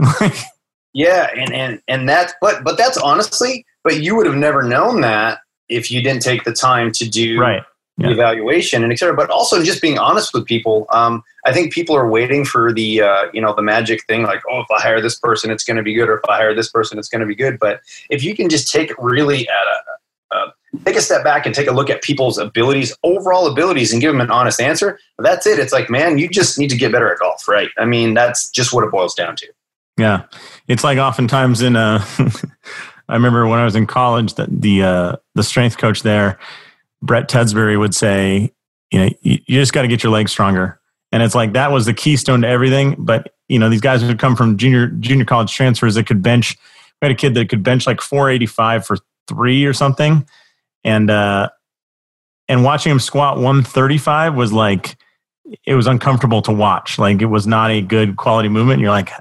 [0.95, 5.01] yeah, and and and that's but but that's honestly, but you would have never known
[5.01, 7.61] that if you didn't take the time to do right.
[7.99, 8.11] Yeah.
[8.11, 9.15] evaluation and etc.
[9.15, 10.87] But also just being honest with people.
[10.89, 14.41] Um, I think people are waiting for the uh, you know the magic thing, like
[14.49, 16.55] oh, if I hire this person, it's going to be good, or if I hire
[16.55, 17.59] this person, it's going to be good.
[17.59, 19.53] But if you can just take it really at
[20.33, 20.53] a, a
[20.85, 24.11] take a step back and take a look at people's abilities, overall abilities, and give
[24.11, 25.59] them an honest answer, that's it.
[25.59, 27.69] It's like, man, you just need to get better at golf, right?
[27.77, 29.47] I mean, that's just what it boils down to.
[29.97, 30.23] Yeah,
[30.67, 32.05] it's like oftentimes in a.
[33.09, 36.37] I remember when I was in college that the uh, the strength coach there,
[37.01, 38.53] Brett Tedsbury, would say,
[38.91, 40.79] you know, you, just got to get your legs stronger,
[41.11, 42.95] and it's like that was the keystone to everything.
[42.97, 46.57] But you know, these guys would come from junior junior college transfers that could bench.
[47.01, 50.25] We had a kid that could bench like 485 for three or something
[50.83, 51.49] and uh,
[52.47, 54.97] and watching him squat 135 was like
[55.65, 56.99] it was uncomfortable to watch.
[56.99, 58.75] Like it was not a good quality movement.
[58.75, 59.11] And you're like,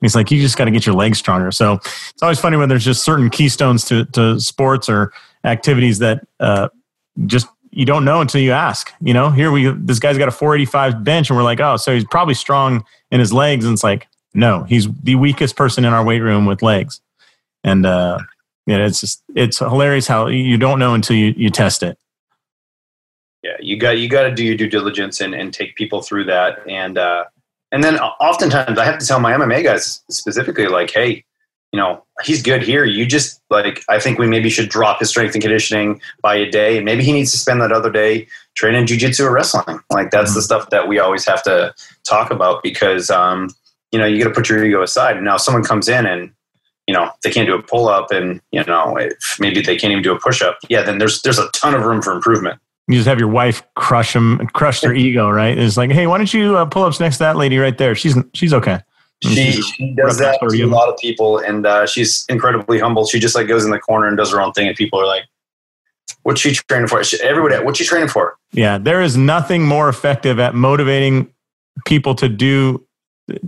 [0.00, 1.50] he's like, you just got to get your legs stronger.
[1.50, 5.12] So it's always funny when there's just certain keystones to to sports or
[5.44, 6.68] activities that uh,
[7.26, 8.92] just you don't know until you ask.
[9.00, 11.92] You know, here we this guy's got a 485 bench, and we're like, oh, so
[11.92, 15.92] he's probably strong in his legs, and it's like, no, he's the weakest person in
[15.92, 17.00] our weight room with legs.
[17.62, 18.18] And uh,
[18.66, 21.98] yeah, it's just it's hilarious how you don't know until you, you test it.
[23.42, 26.24] Yeah, you got you got to do your due diligence and, and take people through
[26.24, 27.24] that, and uh,
[27.72, 31.24] and then oftentimes I have to tell my MMA guys specifically, like, hey,
[31.74, 32.84] you know, he's good here.
[32.84, 36.48] You just like I think we maybe should drop his strength and conditioning by a
[36.48, 39.80] day, and maybe he needs to spend that other day training jujitsu or wrestling.
[39.90, 40.36] Like that's mm-hmm.
[40.36, 43.50] the stuff that we always have to talk about because um,
[43.90, 45.16] you know you got to put your ego aside.
[45.16, 46.32] And now someone comes in and
[46.86, 48.96] you know they can't do a pull up and you know
[49.40, 51.82] maybe they can't even do a push up yeah then there's there's a ton of
[51.82, 55.78] room for improvement you just have your wife crush them crush their ego right it's
[55.78, 58.18] like hey why don't you uh, pull ups next to that lady right there she's
[58.34, 58.80] she's okay
[59.32, 63.06] she, she does that to a lot of people and uh, she's incredibly humble.
[63.06, 65.06] She just like goes in the corner and does her own thing and people are
[65.06, 65.24] like
[66.22, 67.02] what's she training for?
[67.22, 68.36] Everybody what's she training for?
[68.52, 71.32] Yeah there is nothing more effective at motivating
[71.84, 72.86] people to do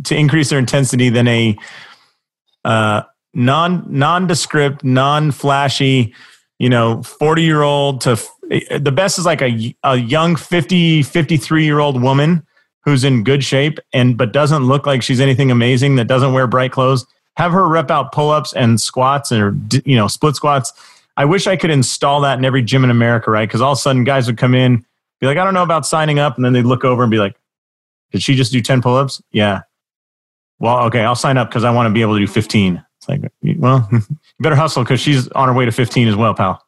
[0.04, 1.56] to increase their intensity than a
[2.64, 3.02] uh,
[3.34, 6.14] non nondescript, non flashy,
[6.58, 11.64] you know, 40 year old to the best is like a, a young 50, 53
[11.64, 12.46] year old woman
[12.86, 16.46] who's in good shape and but doesn't look like she's anything amazing that doesn't wear
[16.46, 17.04] bright clothes
[17.36, 20.72] have her rep out pull-ups and squats or you know split squats.
[21.18, 23.46] I wish i could install that in every gym in america right?
[23.46, 24.86] Because all of a sudden guys would come in
[25.20, 27.18] be like i don't know about signing up and then they'd look over and be
[27.18, 27.36] like
[28.12, 29.20] did she just do 10 pull-ups?
[29.32, 29.62] Yeah.
[30.58, 33.08] Well okay i'll sign up because i want to be able to do 15 it's
[33.08, 33.20] like
[33.58, 34.00] well you
[34.40, 36.65] better hustle because she's on her way to 15 as well pal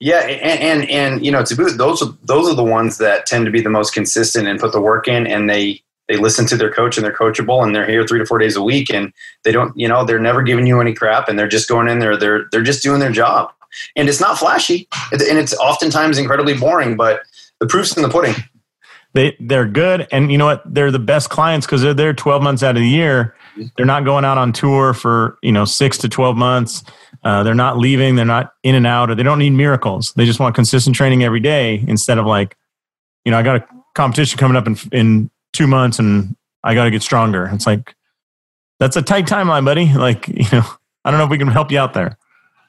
[0.00, 3.26] yeah, and, and and you know to boot, those are those are the ones that
[3.26, 6.46] tend to be the most consistent and put the work in, and they they listen
[6.46, 8.92] to their coach and they're coachable, and they're here three to four days a week,
[8.92, 9.12] and
[9.44, 12.00] they don't you know they're never giving you any crap, and they're just going in
[12.00, 13.52] there, they're they're just doing their job,
[13.96, 17.22] and it's not flashy, and it's oftentimes incredibly boring, but
[17.60, 18.34] the proof's in the pudding.
[19.14, 20.62] They they're good, and you know what?
[20.66, 23.34] They're the best clients because they're there twelve months out of the year.
[23.76, 26.82] They're not going out on tour for you know six to twelve months
[27.24, 28.16] uh, they're not leaving.
[28.16, 30.12] They're not in and out, or they don't need miracles.
[30.12, 32.56] They just want consistent training every day instead of like,
[33.24, 36.84] you know, I got a competition coming up in in two months and I got
[36.84, 37.48] to get stronger.
[37.52, 37.94] It's like
[38.78, 39.92] that's a tight timeline, buddy.
[39.92, 40.66] Like, you know,
[41.04, 42.18] I don't know if we can help you out there.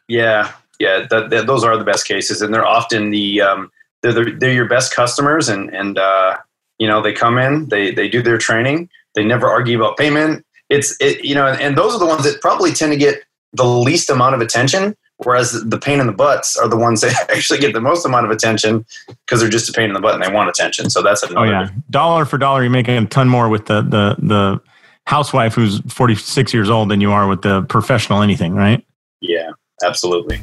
[0.08, 3.72] Yeah, yeah, that, that, those are the best cases, and they're often the um,
[4.14, 6.38] they're, the, they're your best customers, and and uh,
[6.78, 10.46] you know they come in, they they do their training, they never argue about payment.
[10.70, 13.66] It's it, you know, and those are the ones that probably tend to get the
[13.66, 17.60] least amount of attention, whereas the pain in the butts are the ones that actually
[17.60, 20.24] get the most amount of attention because they're just a pain in the butt and
[20.24, 20.90] they want attention.
[20.90, 21.48] So that's another.
[21.48, 24.62] Oh yeah, dollar for dollar, you're making a ton more with the the the
[25.08, 28.84] housewife who's 46 years old than you are with the professional anything, right?
[29.22, 29.52] Yeah,
[29.84, 30.42] absolutely.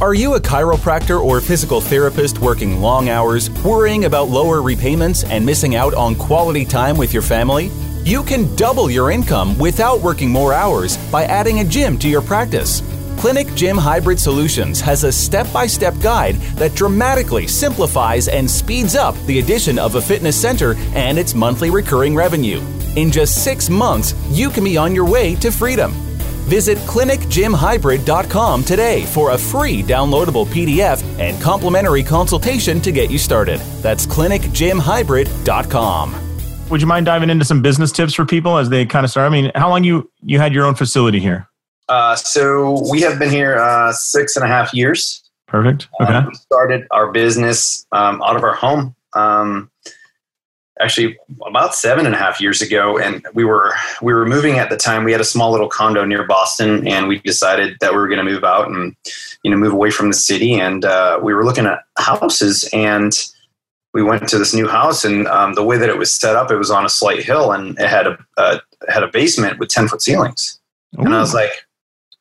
[0.00, 5.44] Are you a chiropractor or physical therapist working long hours, worrying about lower repayments and
[5.44, 7.72] missing out on quality time with your family?
[8.04, 12.22] You can double your income without working more hours by adding a gym to your
[12.22, 12.80] practice.
[13.18, 18.94] Clinic Gym Hybrid Solutions has a step by step guide that dramatically simplifies and speeds
[18.94, 22.60] up the addition of a fitness center and its monthly recurring revenue.
[22.94, 25.92] In just six months, you can be on your way to freedom.
[26.48, 33.60] Visit clinicgymhybrid.com today for a free downloadable PDF and complimentary consultation to get you started.
[33.82, 36.28] That's clinicgymhybrid.com
[36.70, 39.26] would you mind diving into some business tips for people as they kind of start?
[39.26, 41.48] I mean, how long you you had your own facility here?
[41.88, 45.22] Uh, so we have been here uh, six and a half years.
[45.46, 45.88] Perfect.
[46.00, 46.12] Okay.
[46.12, 48.94] Um, we started our business um, out of our home.
[49.14, 49.70] Um,
[50.80, 54.70] actually, about seven and a half years ago, and we were we were moving at
[54.70, 55.04] the time.
[55.04, 58.24] We had a small little condo near Boston, and we decided that we were going
[58.24, 58.94] to move out and
[59.42, 60.54] you know move away from the city.
[60.54, 63.12] And uh, we were looking at houses and
[63.94, 66.50] we went to this new house, and um, the way that it was set up,
[66.50, 69.68] it was on a slight hill, and it had a uh, had a basement with
[69.68, 70.60] ten foot ceilings.
[70.98, 71.02] Ooh.
[71.02, 71.50] And I was like,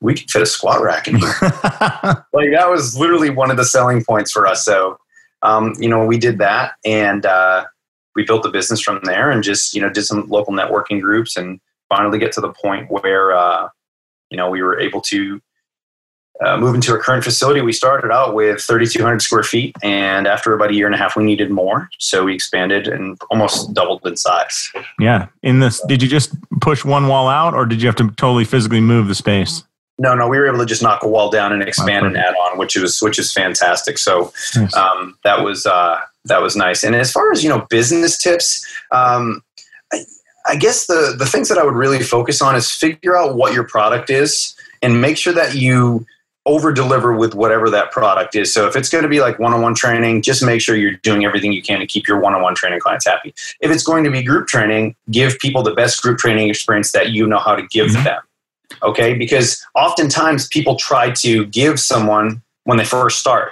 [0.02, 1.36] we could fit a squat rack in here.
[1.42, 4.64] like that was literally one of the selling points for us.
[4.64, 4.98] So,
[5.42, 7.66] um, you know, we did that, and uh,
[8.18, 11.38] we built the business from there, and just you know did some local networking groups,
[11.38, 13.70] and finally get to the point where uh,
[14.30, 15.40] you know we were able to
[16.44, 20.54] uh, moving to our current facility, we started out with 3,200 square feet, and after
[20.54, 24.06] about a year and a half, we needed more, so we expanded and almost doubled
[24.06, 24.72] in size.
[25.00, 25.28] Yeah.
[25.42, 28.46] In this, did you just push one wall out, or did you have to totally
[28.46, 29.64] physically move the space?
[30.00, 32.36] No, no, we were able to just knock a wall down and expand and add
[32.36, 33.98] on, which was which is fantastic.
[33.98, 34.76] So nice.
[34.76, 36.84] um, that was uh, that was nice.
[36.84, 38.66] And as far as you know, business tips.
[38.92, 39.44] Um,
[39.92, 40.04] I,
[40.46, 43.54] I guess the the things that I would really focus on is figure out what
[43.54, 46.06] your product is and make sure that you
[46.48, 48.54] over deliver with whatever that product is.
[48.54, 50.94] So if it's going to be like one on one training, just make sure you're
[51.04, 53.36] doing everything you can to keep your one on one training clients happy.
[53.60, 57.10] If it's going to be group training, give people the best group training experience that
[57.10, 58.04] you know how to give mm-hmm.
[58.06, 58.22] them.
[58.82, 59.14] Okay?
[59.14, 63.52] Because oftentimes people try to give someone when they first start.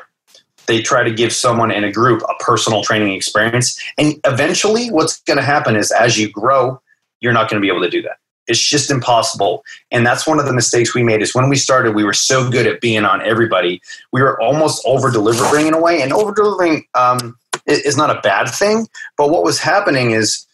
[0.68, 3.82] They try to give someone in a group a personal training experience.
[3.98, 6.82] And eventually, what's going to happen is as you grow,
[7.20, 8.18] you're not going to be able to do that.
[8.48, 9.64] It's just impossible.
[9.92, 12.50] And that's one of the mistakes we made is when we started, we were so
[12.50, 13.82] good at being on everybody.
[14.12, 16.02] We were almost over delivering in a way.
[16.02, 18.88] And over delivering um, is not a bad thing.
[19.18, 20.46] But what was happening is,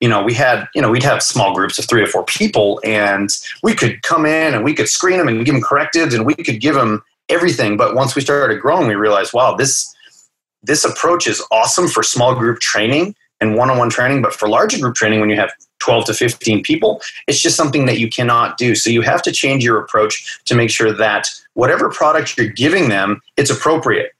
[0.00, 2.80] you know, we had, you know, we'd have small groups of three or four people
[2.84, 3.30] and
[3.62, 6.34] we could come in and we could screen them and give them correctives and we
[6.34, 7.76] could give them everything.
[7.76, 9.94] But once we started growing, we realized, wow, this,
[10.62, 14.94] this approach is awesome for small group training and one-on-one training but for larger group
[14.94, 18.74] training when you have 12 to 15 people it's just something that you cannot do
[18.74, 22.88] so you have to change your approach to make sure that whatever product you're giving
[22.88, 24.12] them it's appropriate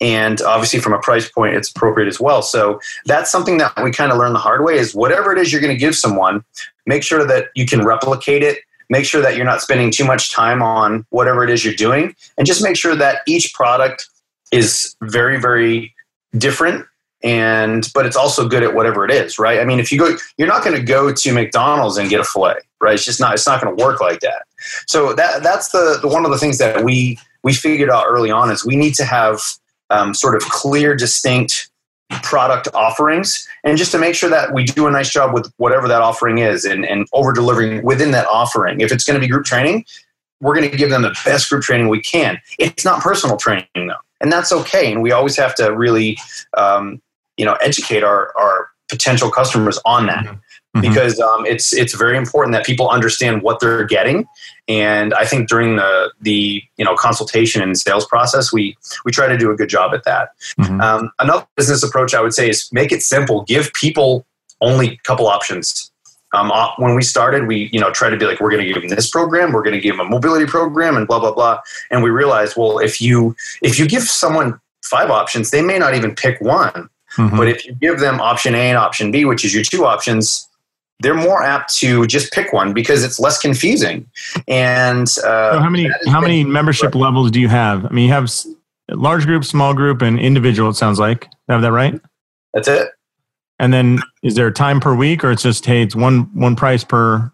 [0.00, 3.90] and obviously from a price point it's appropriate as well so that's something that we
[3.90, 6.42] kind of learn the hard way is whatever it is you're going to give someone
[6.86, 10.32] make sure that you can replicate it make sure that you're not spending too much
[10.32, 14.08] time on whatever it is you're doing and just make sure that each product
[14.52, 15.94] is very very
[16.36, 16.84] different
[17.22, 19.60] and but it's also good at whatever it is, right?
[19.60, 22.24] I mean, if you go, you're not going to go to McDonald's and get a
[22.24, 22.94] fillet, right?
[22.94, 23.34] It's just not.
[23.34, 24.46] It's not going to work like that.
[24.86, 28.30] So that that's the, the one of the things that we we figured out early
[28.30, 29.40] on is we need to have
[29.90, 31.69] um, sort of clear, distinct
[32.22, 33.46] product offerings.
[33.64, 36.38] And just to make sure that we do a nice job with whatever that offering
[36.38, 38.80] is and, and over delivering within that offering.
[38.80, 39.84] If it's going to be group training
[40.40, 42.40] we're going to give them the best group training we can.
[42.58, 43.94] It's not personal training though.
[44.20, 44.92] And that's okay.
[44.92, 46.18] And we always have to really
[46.56, 47.00] um,
[47.36, 50.24] you know educate our, our potential customers on that.
[50.24, 50.36] Mm-hmm.
[50.74, 50.80] Mm-hmm.
[50.80, 54.26] because um, it's it's very important that people understand what they're getting
[54.70, 59.26] and I think during the the you know consultation and sales process, we we try
[59.26, 60.30] to do a good job at that.
[60.60, 60.80] Mm-hmm.
[60.80, 63.42] Um, another business approach I would say is make it simple.
[63.42, 64.24] Give people
[64.60, 65.90] only a couple options.
[66.32, 68.72] Um, uh, when we started, we you know try to be like we're going to
[68.72, 71.32] give them this program, we're going to give them a mobility program, and blah blah
[71.32, 71.58] blah.
[71.90, 75.94] And we realized, well, if you if you give someone five options, they may not
[75.96, 76.88] even pick one.
[77.16, 77.36] Mm-hmm.
[77.36, 80.48] But if you give them option A and option B, which is your two options,
[81.00, 84.06] they're more apt to just pick one because it's less confusing.
[84.46, 87.86] And uh, so how many how many membership levels do you have?
[87.86, 88.30] I mean, you have
[88.90, 90.70] large group, small group, and individual.
[90.70, 92.00] It sounds like have that right.
[92.54, 92.88] That's it.
[93.58, 96.56] And then, is there a time per week, or it's just hey, it's one one
[96.56, 97.30] price per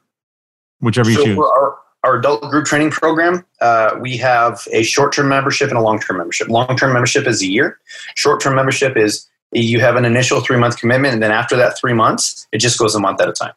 [0.81, 1.39] whichever so you choose?
[1.39, 5.81] Our, our adult group training program, uh, we have a short term membership and a
[5.81, 6.49] long term membership.
[6.49, 7.79] Long term membership is a year.
[8.15, 9.27] Short term membership is
[9.65, 12.79] you have an initial three month commitment, and then after that three months, it just
[12.79, 13.55] goes a month at a time.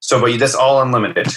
[0.00, 1.28] So, but that's all unlimited.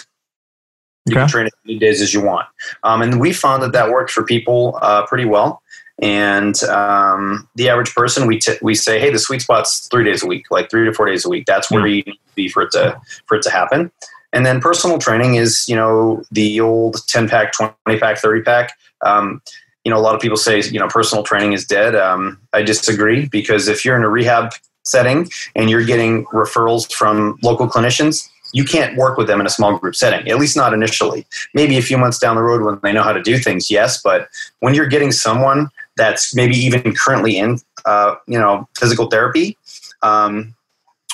[1.06, 1.22] You okay.
[1.22, 2.46] can train as many days as you want.
[2.84, 5.62] Um, and we found that that worked for people uh, pretty well.
[6.02, 10.24] And um, the average person, we, t- we say, hey, the sweet spot's three days
[10.24, 11.46] a week, like three to four days a week.
[11.46, 11.90] That's where mm.
[11.90, 13.92] you need to be for it to, for it to happen.
[14.32, 18.78] And then personal training is, you know, the old 10 pack, 20 pack, 30 pack.
[19.06, 19.42] Um,
[19.84, 21.96] you know, a lot of people say, you know, personal training is dead.
[21.96, 24.52] Um, I disagree because if you're in a rehab
[24.86, 29.50] setting and you're getting referrals from local clinicians, you can't work with them in a
[29.50, 31.26] small group setting, at least not initially.
[31.54, 34.02] Maybe a few months down the road when they know how to do things, yes.
[34.02, 34.28] But
[34.60, 39.58] when you're getting someone that's maybe even currently in, uh, you know, physical therapy,
[40.02, 40.56] um,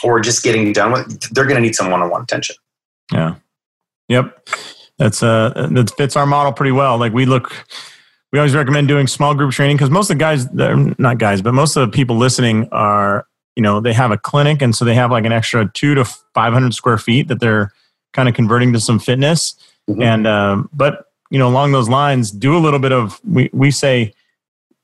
[0.04, 2.56] or just getting done with, they're going to need some one-on-one attention.
[3.12, 3.36] Yeah.
[4.08, 4.50] Yep.
[4.98, 6.98] That's uh that fits our model pretty well.
[6.98, 7.66] Like we look
[8.36, 11.42] we always recommend doing small group training because most of the guys, they're not guys,
[11.42, 14.84] but most of the people listening are, you know, they have a clinic and so
[14.84, 17.72] they have like an extra two to 500 square feet that they're
[18.12, 19.56] kind of converting to some fitness.
[19.90, 20.02] Mm-hmm.
[20.02, 23.72] And, um, but, you know, along those lines, do a little bit of, we, we
[23.72, 24.14] say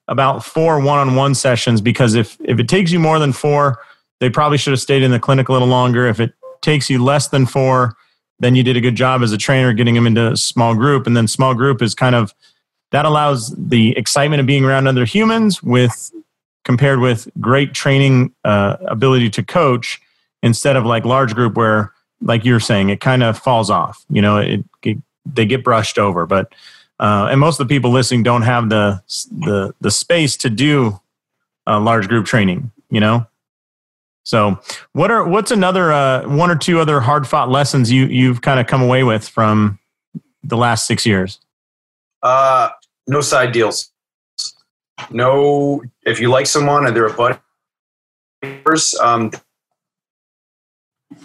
[0.08, 3.80] about four one on one sessions because if, if it takes you more than four,
[4.22, 6.08] they probably should have stayed in the clinic a little longer.
[6.08, 7.98] If it takes you less than four,
[8.40, 11.06] then you did a good job as a trainer getting them into a small group.
[11.06, 12.34] And then small group is kind of,
[12.92, 16.12] that allows the excitement of being around other humans with
[16.64, 20.00] compared with great training uh, ability to coach
[20.44, 24.22] instead of like large group where like you're saying it kind of falls off you
[24.22, 26.26] know it, it they get brushed over.
[26.26, 26.54] But
[27.00, 29.02] uh, and most of the people listening don't have the
[29.32, 31.00] the the space to do
[31.68, 33.26] a large group training you know?
[34.24, 34.60] So
[34.92, 38.60] what are what's another uh, one or two other hard fought lessons you you've kind
[38.60, 39.80] of come away with from
[40.44, 41.40] the last six years?
[42.22, 42.70] Uh
[43.12, 43.92] no side deals.
[45.12, 47.38] No, if you like someone and they're a buddy,
[49.02, 49.32] um,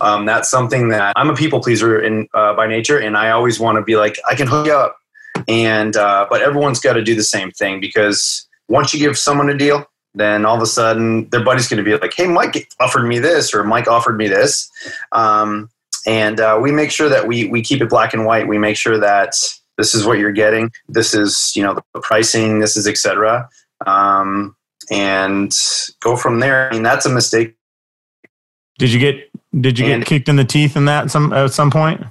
[0.01, 3.61] um, that's something that I'm a people pleaser in uh, by nature, and I always
[3.61, 4.99] want to be like, I can hook you up,
[5.47, 9.49] and uh, but everyone's got to do the same thing because once you give someone
[9.49, 12.69] a deal, then all of a sudden their buddy's going to be like, "Hey, Mike
[12.81, 14.69] offered me this," or "Mike offered me this,"
[15.13, 15.71] um,
[16.05, 18.49] and uh, we make sure that we we keep it black and white.
[18.49, 19.37] We make sure that
[19.77, 23.49] this is what you're getting this is you know the pricing this is etc
[23.85, 24.57] um,
[24.91, 25.55] and
[26.01, 26.69] go from there.
[26.69, 27.57] I mean that's a mistake.
[28.79, 31.53] Did you get did you and, get kicked in the teeth in that some at
[31.53, 32.03] some point?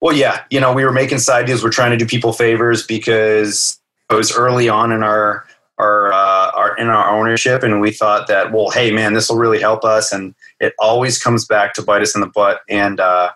[0.00, 1.64] Well yeah you know we were making side deals.
[1.64, 5.46] We're trying to do people favors because it was early on in our
[5.78, 9.36] our, uh, our in our ownership and we thought that well hey man this will
[9.36, 12.62] really help us and it always comes back to bite us in the butt.
[12.68, 13.30] And uh,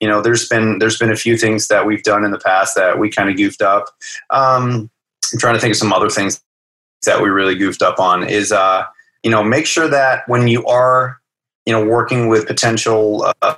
[0.00, 2.74] you know, there's been there's been a few things that we've done in the past
[2.76, 3.86] that we kind of goofed up.
[4.30, 4.90] Um,
[5.32, 6.42] I'm trying to think of some other things
[7.04, 8.28] that we really goofed up on.
[8.28, 8.84] Is uh,
[9.22, 11.20] you know, make sure that when you are
[11.64, 13.56] you know working with potential uh,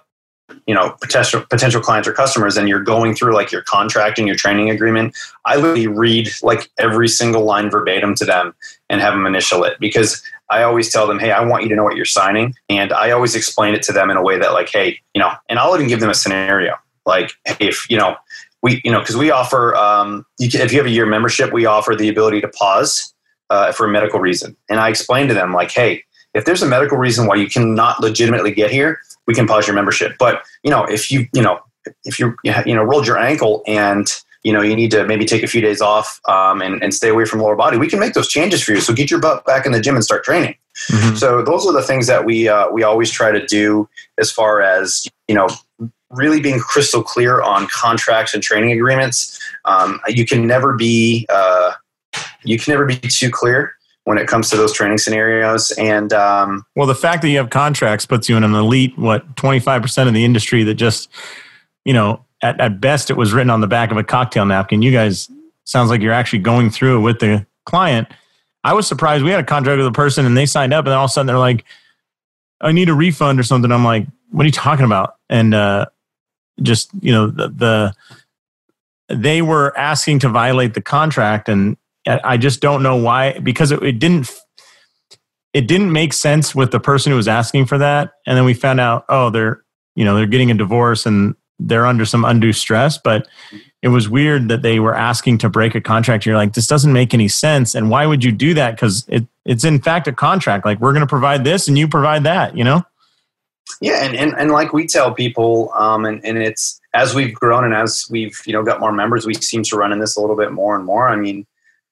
[0.69, 4.29] you know potential potential clients or customers and you're going through like your contract and
[4.29, 5.17] your training agreement
[5.47, 8.55] i literally read like every single line verbatim to them
[8.91, 11.77] and have them initial it because I always tell them, hey, I want you to
[11.77, 12.55] know what you're signing.
[12.69, 15.33] And I always explain it to them in a way that, like, hey, you know,
[15.49, 16.75] and I'll even give them a scenario.
[17.05, 18.17] Like, if, you know,
[18.63, 21.53] we, you know, because we offer, um, you can, if you have a year membership,
[21.53, 23.13] we offer the ability to pause
[23.51, 24.57] uh, for a medical reason.
[24.69, 26.05] And I explain to them, like, hey,
[26.35, 29.75] if there's a medical reason why you cannot legitimately get here, we can pause your
[29.75, 30.17] membership.
[30.19, 31.61] But you know, if you you know
[32.05, 34.11] if you you know rolled your ankle and
[34.43, 37.09] you know you need to maybe take a few days off um, and, and stay
[37.09, 38.81] away from lower body, we can make those changes for you.
[38.81, 40.57] So get your butt back in the gym and start training.
[40.91, 41.17] Mm-hmm.
[41.17, 44.61] So those are the things that we uh, we always try to do as far
[44.61, 45.49] as you know
[46.11, 49.39] really being crystal clear on contracts and training agreements.
[49.65, 51.73] Um, you can never be uh,
[52.45, 53.75] you can never be too clear
[54.09, 55.71] when it comes to those training scenarios.
[55.73, 59.37] And um, well, the fact that you have contracts puts you in an elite, what,
[59.37, 61.11] 25% of the industry that just,
[61.85, 64.81] you know, at, at best it was written on the back of a cocktail napkin.
[64.81, 65.31] You guys
[65.65, 68.09] sounds like you're actually going through it with the client.
[68.65, 69.25] I was surprised.
[69.25, 71.13] We had a contract with a person and they signed up and all of a
[71.13, 71.67] sudden they're like,
[72.63, 73.71] I need a refund or something.
[73.71, 75.17] I'm like, what are you talking about?
[75.29, 75.85] And uh,
[76.63, 77.95] just, you know, the, the
[79.15, 81.77] they were asking to violate the contract and
[82.09, 84.31] I just don't know why because it, it didn't
[85.53, 88.13] it didn't make sense with the person who was asking for that.
[88.27, 89.63] And then we found out oh they're
[89.95, 92.99] you know they're getting a divorce and they're under some undue stress.
[92.99, 93.29] But
[93.83, 96.27] it was weird that they were asking to break a contract.
[96.27, 97.75] You're like this doesn't make any sense.
[97.75, 98.73] And why would you do that?
[98.73, 100.65] Because it, it's in fact a contract.
[100.65, 102.83] Like we're going to provide this and you provide that you know?
[103.81, 107.65] Yeah and, and, and like we tell people um, and, and it's as we've grown
[107.65, 110.21] and as we've you know got more members we seem to run in this a
[110.21, 111.09] little bit more and more.
[111.09, 111.47] I mean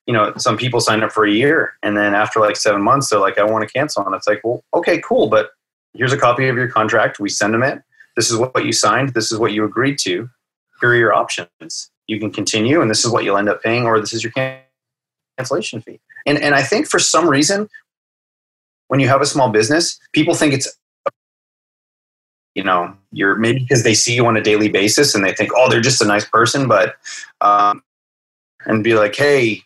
[0.07, 3.11] you know, some people sign up for a year and then after like seven months,
[3.11, 4.07] they're like, I want to cancel.
[4.07, 5.29] And it's like, well, okay, cool.
[5.29, 5.51] But
[5.95, 7.19] here's a copy of your contract.
[7.19, 7.83] We send them it.
[8.15, 9.15] This is what you signed.
[9.15, 10.31] This is what you agreed to.
[10.81, 11.91] Here are your options.
[12.07, 14.33] You can continue and this is what you'll end up paying or this is your
[15.37, 16.01] cancellation fee.
[16.25, 17.69] And, and I think for some reason,
[18.89, 20.77] when you have a small business, people think it's
[22.55, 25.51] you know you're maybe because they see you on a daily basis and they think
[25.55, 26.95] oh they're just a nice person but
[27.43, 27.83] um,
[28.65, 29.63] and be like hey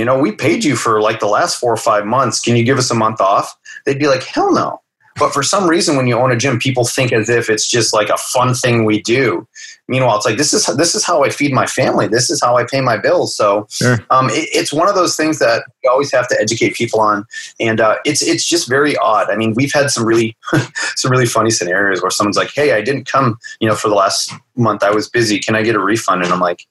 [0.00, 2.40] you know, we paid you for like the last four or five months.
[2.40, 3.54] Can you give us a month off?
[3.84, 4.80] They'd be like, hell no.
[5.18, 7.92] But for some reason, when you own a gym, people think as if it's just
[7.92, 9.46] like a fun thing we do.
[9.88, 12.08] Meanwhile, it's like this is this is how I feed my family.
[12.08, 13.36] This is how I pay my bills.
[13.36, 13.98] So sure.
[14.08, 17.26] um, it, it's one of those things that you always have to educate people on,
[17.58, 19.28] and uh, it's it's just very odd.
[19.28, 20.34] I mean, we've had some really
[20.96, 23.96] some really funny scenarios where someone's like, "Hey, I didn't come, you know, for the
[23.96, 24.82] last month.
[24.82, 25.40] I was busy.
[25.40, 26.66] Can I get a refund?" And I'm like,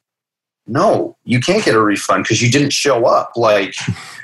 [0.69, 3.31] no, you can't get a refund because you didn't show up.
[3.35, 3.75] Like,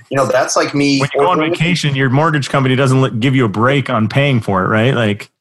[0.09, 0.99] you know, that's like me.
[0.99, 4.39] When you go on vacation, your mortgage company doesn't give you a break on paying
[4.39, 4.93] for it, right?
[4.93, 5.31] Like,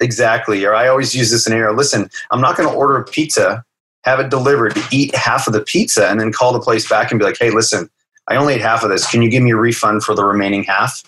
[0.00, 0.64] exactly.
[0.64, 1.72] Or I always use this scenario.
[1.72, 3.64] Listen, I'm not going to order a pizza,
[4.04, 7.20] have it delivered, eat half of the pizza, and then call the place back and
[7.20, 7.88] be like, "Hey, listen,
[8.28, 9.08] I only ate half of this.
[9.08, 11.02] Can you give me a refund for the remaining half?"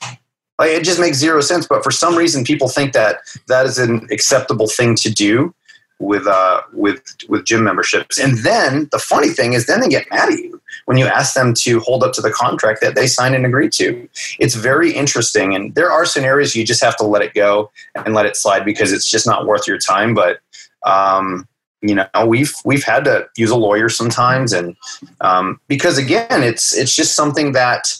[0.60, 1.66] Like, it just makes zero sense.
[1.66, 5.54] But for some reason, people think that that is an acceptable thing to do
[5.98, 8.18] with uh, with with gym memberships.
[8.18, 11.34] And then the funny thing is, then they get mad at you when you ask
[11.34, 14.08] them to hold up to the contract that they signed and agreed to.
[14.38, 18.14] It's very interesting, and there are scenarios you just have to let it go and
[18.14, 20.14] let it slide because it's just not worth your time.
[20.14, 20.40] But
[20.84, 21.48] um,
[21.80, 24.76] you know, we've we've had to use a lawyer sometimes, and
[25.20, 27.94] um, because again, it's it's just something that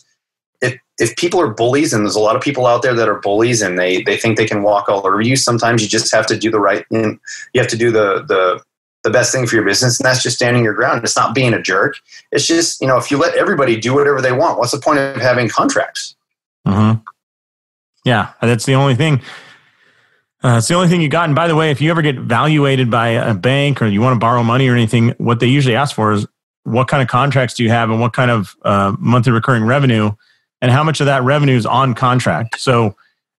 [0.61, 3.21] if if people are bullies and there's a lot of people out there that are
[3.21, 6.27] bullies and they they think they can walk all over you sometimes you just have
[6.27, 7.19] to do the right thing
[7.53, 8.61] you have to do the the
[9.05, 11.55] the best thing for your business and that's just standing your ground it's not being
[11.55, 11.97] a jerk
[12.33, 14.99] it's just you know if you let everybody do whatever they want what's the point
[14.99, 16.17] of having contracts
[16.67, 16.99] mm-hmm.
[18.05, 19.21] yeah that's the only thing
[20.41, 21.25] uh, it's the only thing you got.
[21.25, 24.15] And by the way, if you ever get valuated by a bank or you want
[24.15, 26.29] to borrow money or anything, what they usually ask for is
[26.63, 30.13] what kind of contracts do you have and what kind of uh, monthly recurring revenue
[30.61, 32.61] and how much of that revenue is on contract.
[32.61, 32.97] So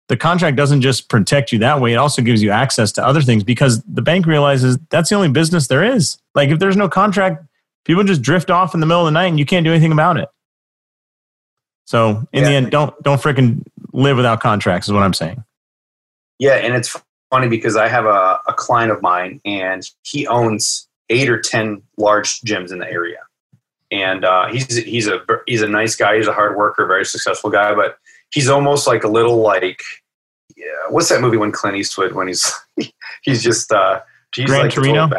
[0.07, 3.22] the contract doesn't just protect you that way, it also gives you access to other
[3.22, 6.17] things because the bank realizes that's the only business there is.
[6.36, 7.45] Like if there's no contract,
[7.86, 9.91] people just drift off in the middle of the night and you can't do anything
[9.91, 10.30] about it.
[11.86, 12.49] So in yeah.
[12.49, 13.63] the end, don't don't freaking
[13.93, 15.43] live without contracts is what I'm saying.
[16.38, 16.95] Yeah, and it's
[17.32, 21.82] funny because I have a, a client of mine and he owns eight or ten
[21.97, 23.20] large gyms in the area
[23.92, 26.18] and uh, he's he's a he's a nice guy.
[26.18, 27.98] He's a hard worker, very successful guy, but
[28.32, 29.82] he's almost like a little like
[30.56, 32.52] yeah, what's that movie when Clint Eastwood when he's
[33.24, 34.02] he's just uh,
[34.36, 35.10] he's Gran like Torino.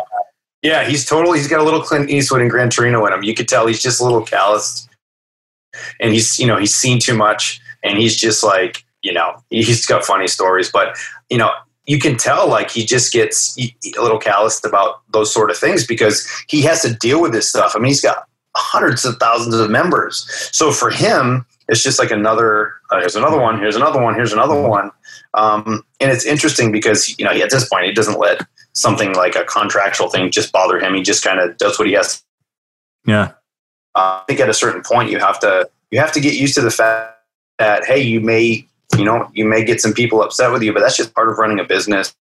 [0.62, 3.22] Yeah, he's totally he's got a little Clint Eastwood and Gran Torino in him.
[3.22, 4.88] You could tell he's just a little calloused,
[6.00, 9.86] and he's you know he's seen too much, and he's just like you know he's
[9.86, 10.96] got funny stories, but
[11.30, 11.50] you know
[11.86, 15.86] you can tell like he just gets a little calloused about those sort of things
[15.86, 17.72] because he has to deal with this stuff.
[17.74, 18.28] I mean, he's got
[18.60, 20.26] hundreds of thousands of members.
[20.52, 22.74] So for him, it's just like another.
[22.90, 23.58] Uh, here's another one.
[23.58, 24.14] Here's another one.
[24.14, 24.90] Here's another one.
[25.34, 29.36] Um, and it's interesting because you know at this point he doesn't let something like
[29.36, 30.94] a contractual thing just bother him.
[30.94, 32.22] He just kind of does what he has.
[33.06, 33.32] Yeah.
[33.94, 36.54] Uh, I think at a certain point you have to you have to get used
[36.54, 37.16] to the fact
[37.58, 40.80] that hey you may you know, you may get some people upset with you, but
[40.80, 42.14] that's just part of running a business.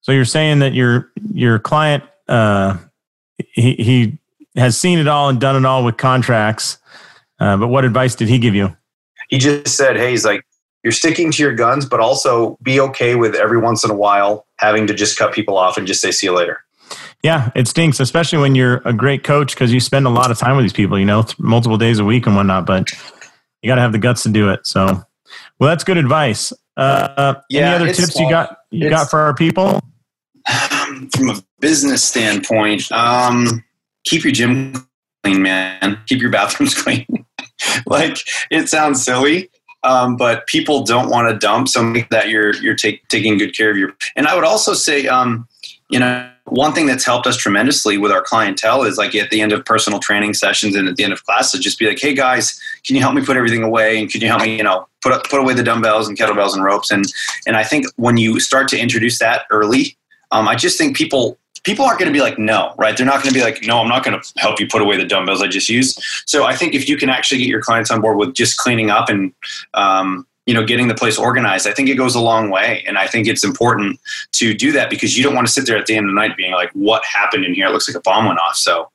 [0.00, 2.76] So you're saying that your your client uh,
[3.52, 4.18] he he
[4.56, 6.78] has seen it all and done it all with contracts,
[7.40, 8.76] uh, but what advice did he give you?
[9.28, 10.44] He just said, "Hey, he's like
[10.82, 14.46] you're sticking to your guns, but also be okay with every once in a while
[14.58, 16.60] having to just cut people off and just say see you later."
[17.22, 20.38] Yeah, it stinks, especially when you're a great coach because you spend a lot of
[20.38, 22.66] time with these people, you know, multiple days a week and whatnot.
[22.66, 22.92] But
[23.62, 24.66] you got to have the guts to do it.
[24.66, 24.84] So,
[25.58, 26.52] well, that's good advice.
[26.76, 29.80] Uh, yeah, any other tips you got you got for our people?
[31.16, 33.64] From a business standpoint, um,
[34.04, 34.88] keep your gym
[35.22, 35.98] clean, man.
[36.06, 37.06] Keep your bathrooms clean.
[37.86, 38.18] like
[38.50, 39.50] it sounds silly,
[39.82, 41.68] um, but people don't want to dump.
[41.68, 43.94] So make that you're you're take, taking good care of your.
[44.16, 45.48] And I would also say, um,
[45.90, 49.40] you know one thing that's helped us tremendously with our clientele is like at the
[49.40, 52.14] end of personal training sessions and at the end of classes, just be like, "Hey
[52.14, 53.98] guys, can you help me put everything away?
[53.98, 56.54] And can you help me, you know, put up, put away the dumbbells and kettlebells
[56.54, 57.04] and ropes?" And
[57.46, 59.96] and I think when you start to introduce that early,
[60.32, 62.96] um, I just think people people aren't going to be like, "No," right?
[62.96, 64.96] They're not going to be like, "No, I'm not going to help you put away
[64.96, 67.90] the dumbbells I just used." So I think if you can actually get your clients
[67.90, 69.32] on board with just cleaning up and
[69.74, 72.84] um, you know getting the place organized i think it goes a long way.
[72.86, 73.98] And i think it's important
[74.32, 76.20] to do that because you don't want to sit there at the end of the
[76.20, 77.66] night being like what happened in here?
[77.66, 78.56] It looks like a bomb went off.
[78.56, 78.90] So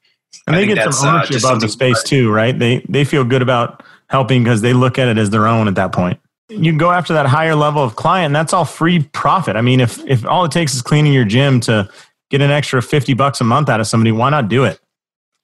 [0.48, 2.58] and they get some uh, ownership uh, of the space too right?
[2.58, 5.76] They they feel good about helping because they look at it as their own at
[5.76, 6.20] that point.
[6.50, 9.56] You go after that higher level of client and that's all free profit.
[9.56, 11.90] I mean if if all it takes is cleaning your gym to
[12.30, 14.80] get an extra 50 bucks a month out of somebody why not do it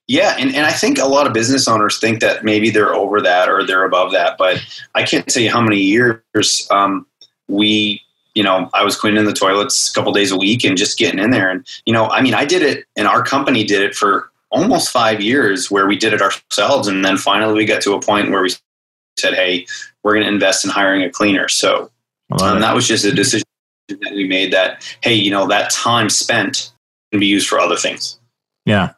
[0.08, 3.22] yeah, and, and I think a lot of business owners think that maybe they're over
[3.22, 4.64] that or they're above that, but
[4.94, 7.08] I can't tell you how many years um,
[7.48, 8.02] we,
[8.36, 11.20] you know, I was cleaning the toilets a couple days a week and just getting
[11.20, 11.50] in there.
[11.50, 14.92] And, you know, I mean, I did it and our company did it for almost
[14.92, 16.88] five years where we did it ourselves.
[16.88, 18.52] And then finally we got to a point where we
[19.18, 19.66] said, hey,
[20.04, 21.48] we're going to invest in hiring a cleaner.
[21.48, 21.90] So
[22.40, 23.46] um, that was just a decision
[23.90, 26.72] that we made that, hey, you know, that time spent
[27.12, 28.20] can be used for other things.
[28.66, 28.94] Yeah.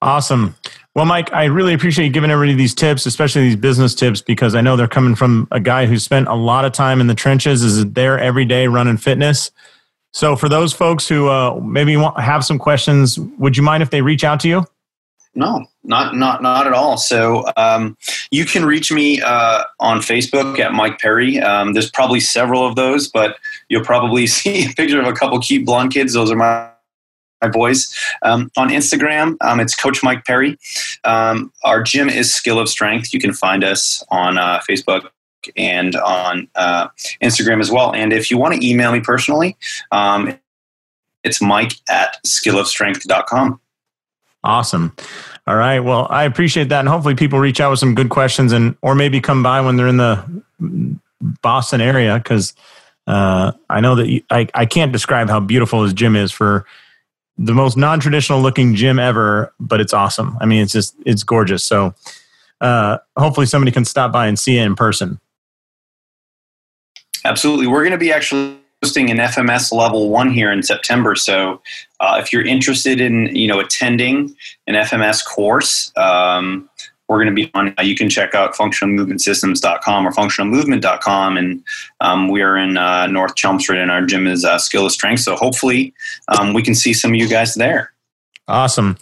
[0.00, 0.54] Awesome.
[0.94, 4.54] Well, Mike, I really appreciate you giving everybody these tips, especially these business tips, because
[4.54, 7.14] I know they're coming from a guy who spent a lot of time in the
[7.14, 9.50] trenches, is there every day running fitness.
[10.12, 13.90] So, for those folks who uh, maybe want, have some questions, would you mind if
[13.90, 14.64] they reach out to you?
[15.34, 16.96] No, not not not at all.
[16.96, 17.96] So um,
[18.32, 21.38] you can reach me uh, on Facebook at Mike Perry.
[21.38, 23.36] Um, there's probably several of those, but
[23.68, 26.14] you'll probably see a picture of a couple cute blonde kids.
[26.14, 26.70] Those are my
[27.42, 27.94] my boys.
[28.22, 30.58] Um, on Instagram, um, it's Coach Mike Perry.
[31.04, 33.12] Um, our gym is Skill of Strength.
[33.12, 35.08] You can find us on uh, Facebook
[35.56, 36.88] and on uh,
[37.22, 37.94] Instagram as well.
[37.94, 39.56] And if you want to email me personally,
[39.92, 40.38] um,
[41.24, 43.60] it's mike at skillofstrength.com.
[44.44, 44.94] Awesome.
[45.46, 45.80] All right.
[45.80, 46.80] Well, I appreciate that.
[46.80, 49.76] And hopefully people reach out with some good questions and, or maybe come by when
[49.76, 50.42] they're in the
[51.42, 52.20] Boston area.
[52.20, 52.54] Cause,
[53.06, 56.66] uh, I know that you, I, I can't describe how beautiful his gym is for
[57.38, 60.36] the most non-traditional looking gym ever, but it's awesome.
[60.40, 61.64] I mean, it's just it's gorgeous.
[61.64, 61.94] So
[62.60, 65.20] uh, hopefully somebody can stop by and see it in person.
[67.24, 71.14] Absolutely, we're going to be actually hosting an FMS level one here in September.
[71.14, 71.60] So
[72.00, 74.34] uh, if you're interested in you know attending
[74.66, 76.68] an FMS course, um,
[77.08, 77.74] we're going to be on.
[77.78, 81.62] Uh, you can check out functionalmovementsystems.com or functionalmovement.com, and
[82.00, 85.20] um, we are in uh, North Chelmsford, and our gym is uh, Skill of Strength.
[85.20, 85.94] So hopefully,
[86.28, 87.92] um, we can see some of you guys there.
[88.46, 88.96] Awesome.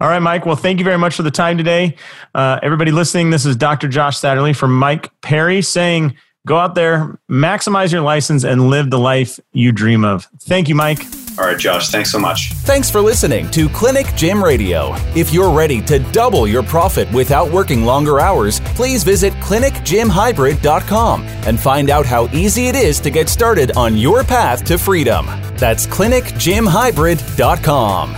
[0.00, 0.44] All right, Mike.
[0.44, 1.96] Well, thank you very much for the time today.
[2.34, 3.88] Uh, everybody listening, this is Dr.
[3.88, 6.16] Josh Satterley from Mike Perry saying,
[6.46, 10.28] go out there, maximize your license, and live the life you dream of.
[10.40, 11.00] Thank you, Mike.
[11.38, 12.52] All right, Josh, thanks so much.
[12.52, 14.94] Thanks for listening to Clinic Gym Radio.
[15.14, 21.58] If you're ready to double your profit without working longer hours, please visit clinicgymhybrid.com and
[21.58, 25.24] find out how easy it is to get started on your path to freedom.
[25.56, 28.16] That's clinicgymhybrid.com.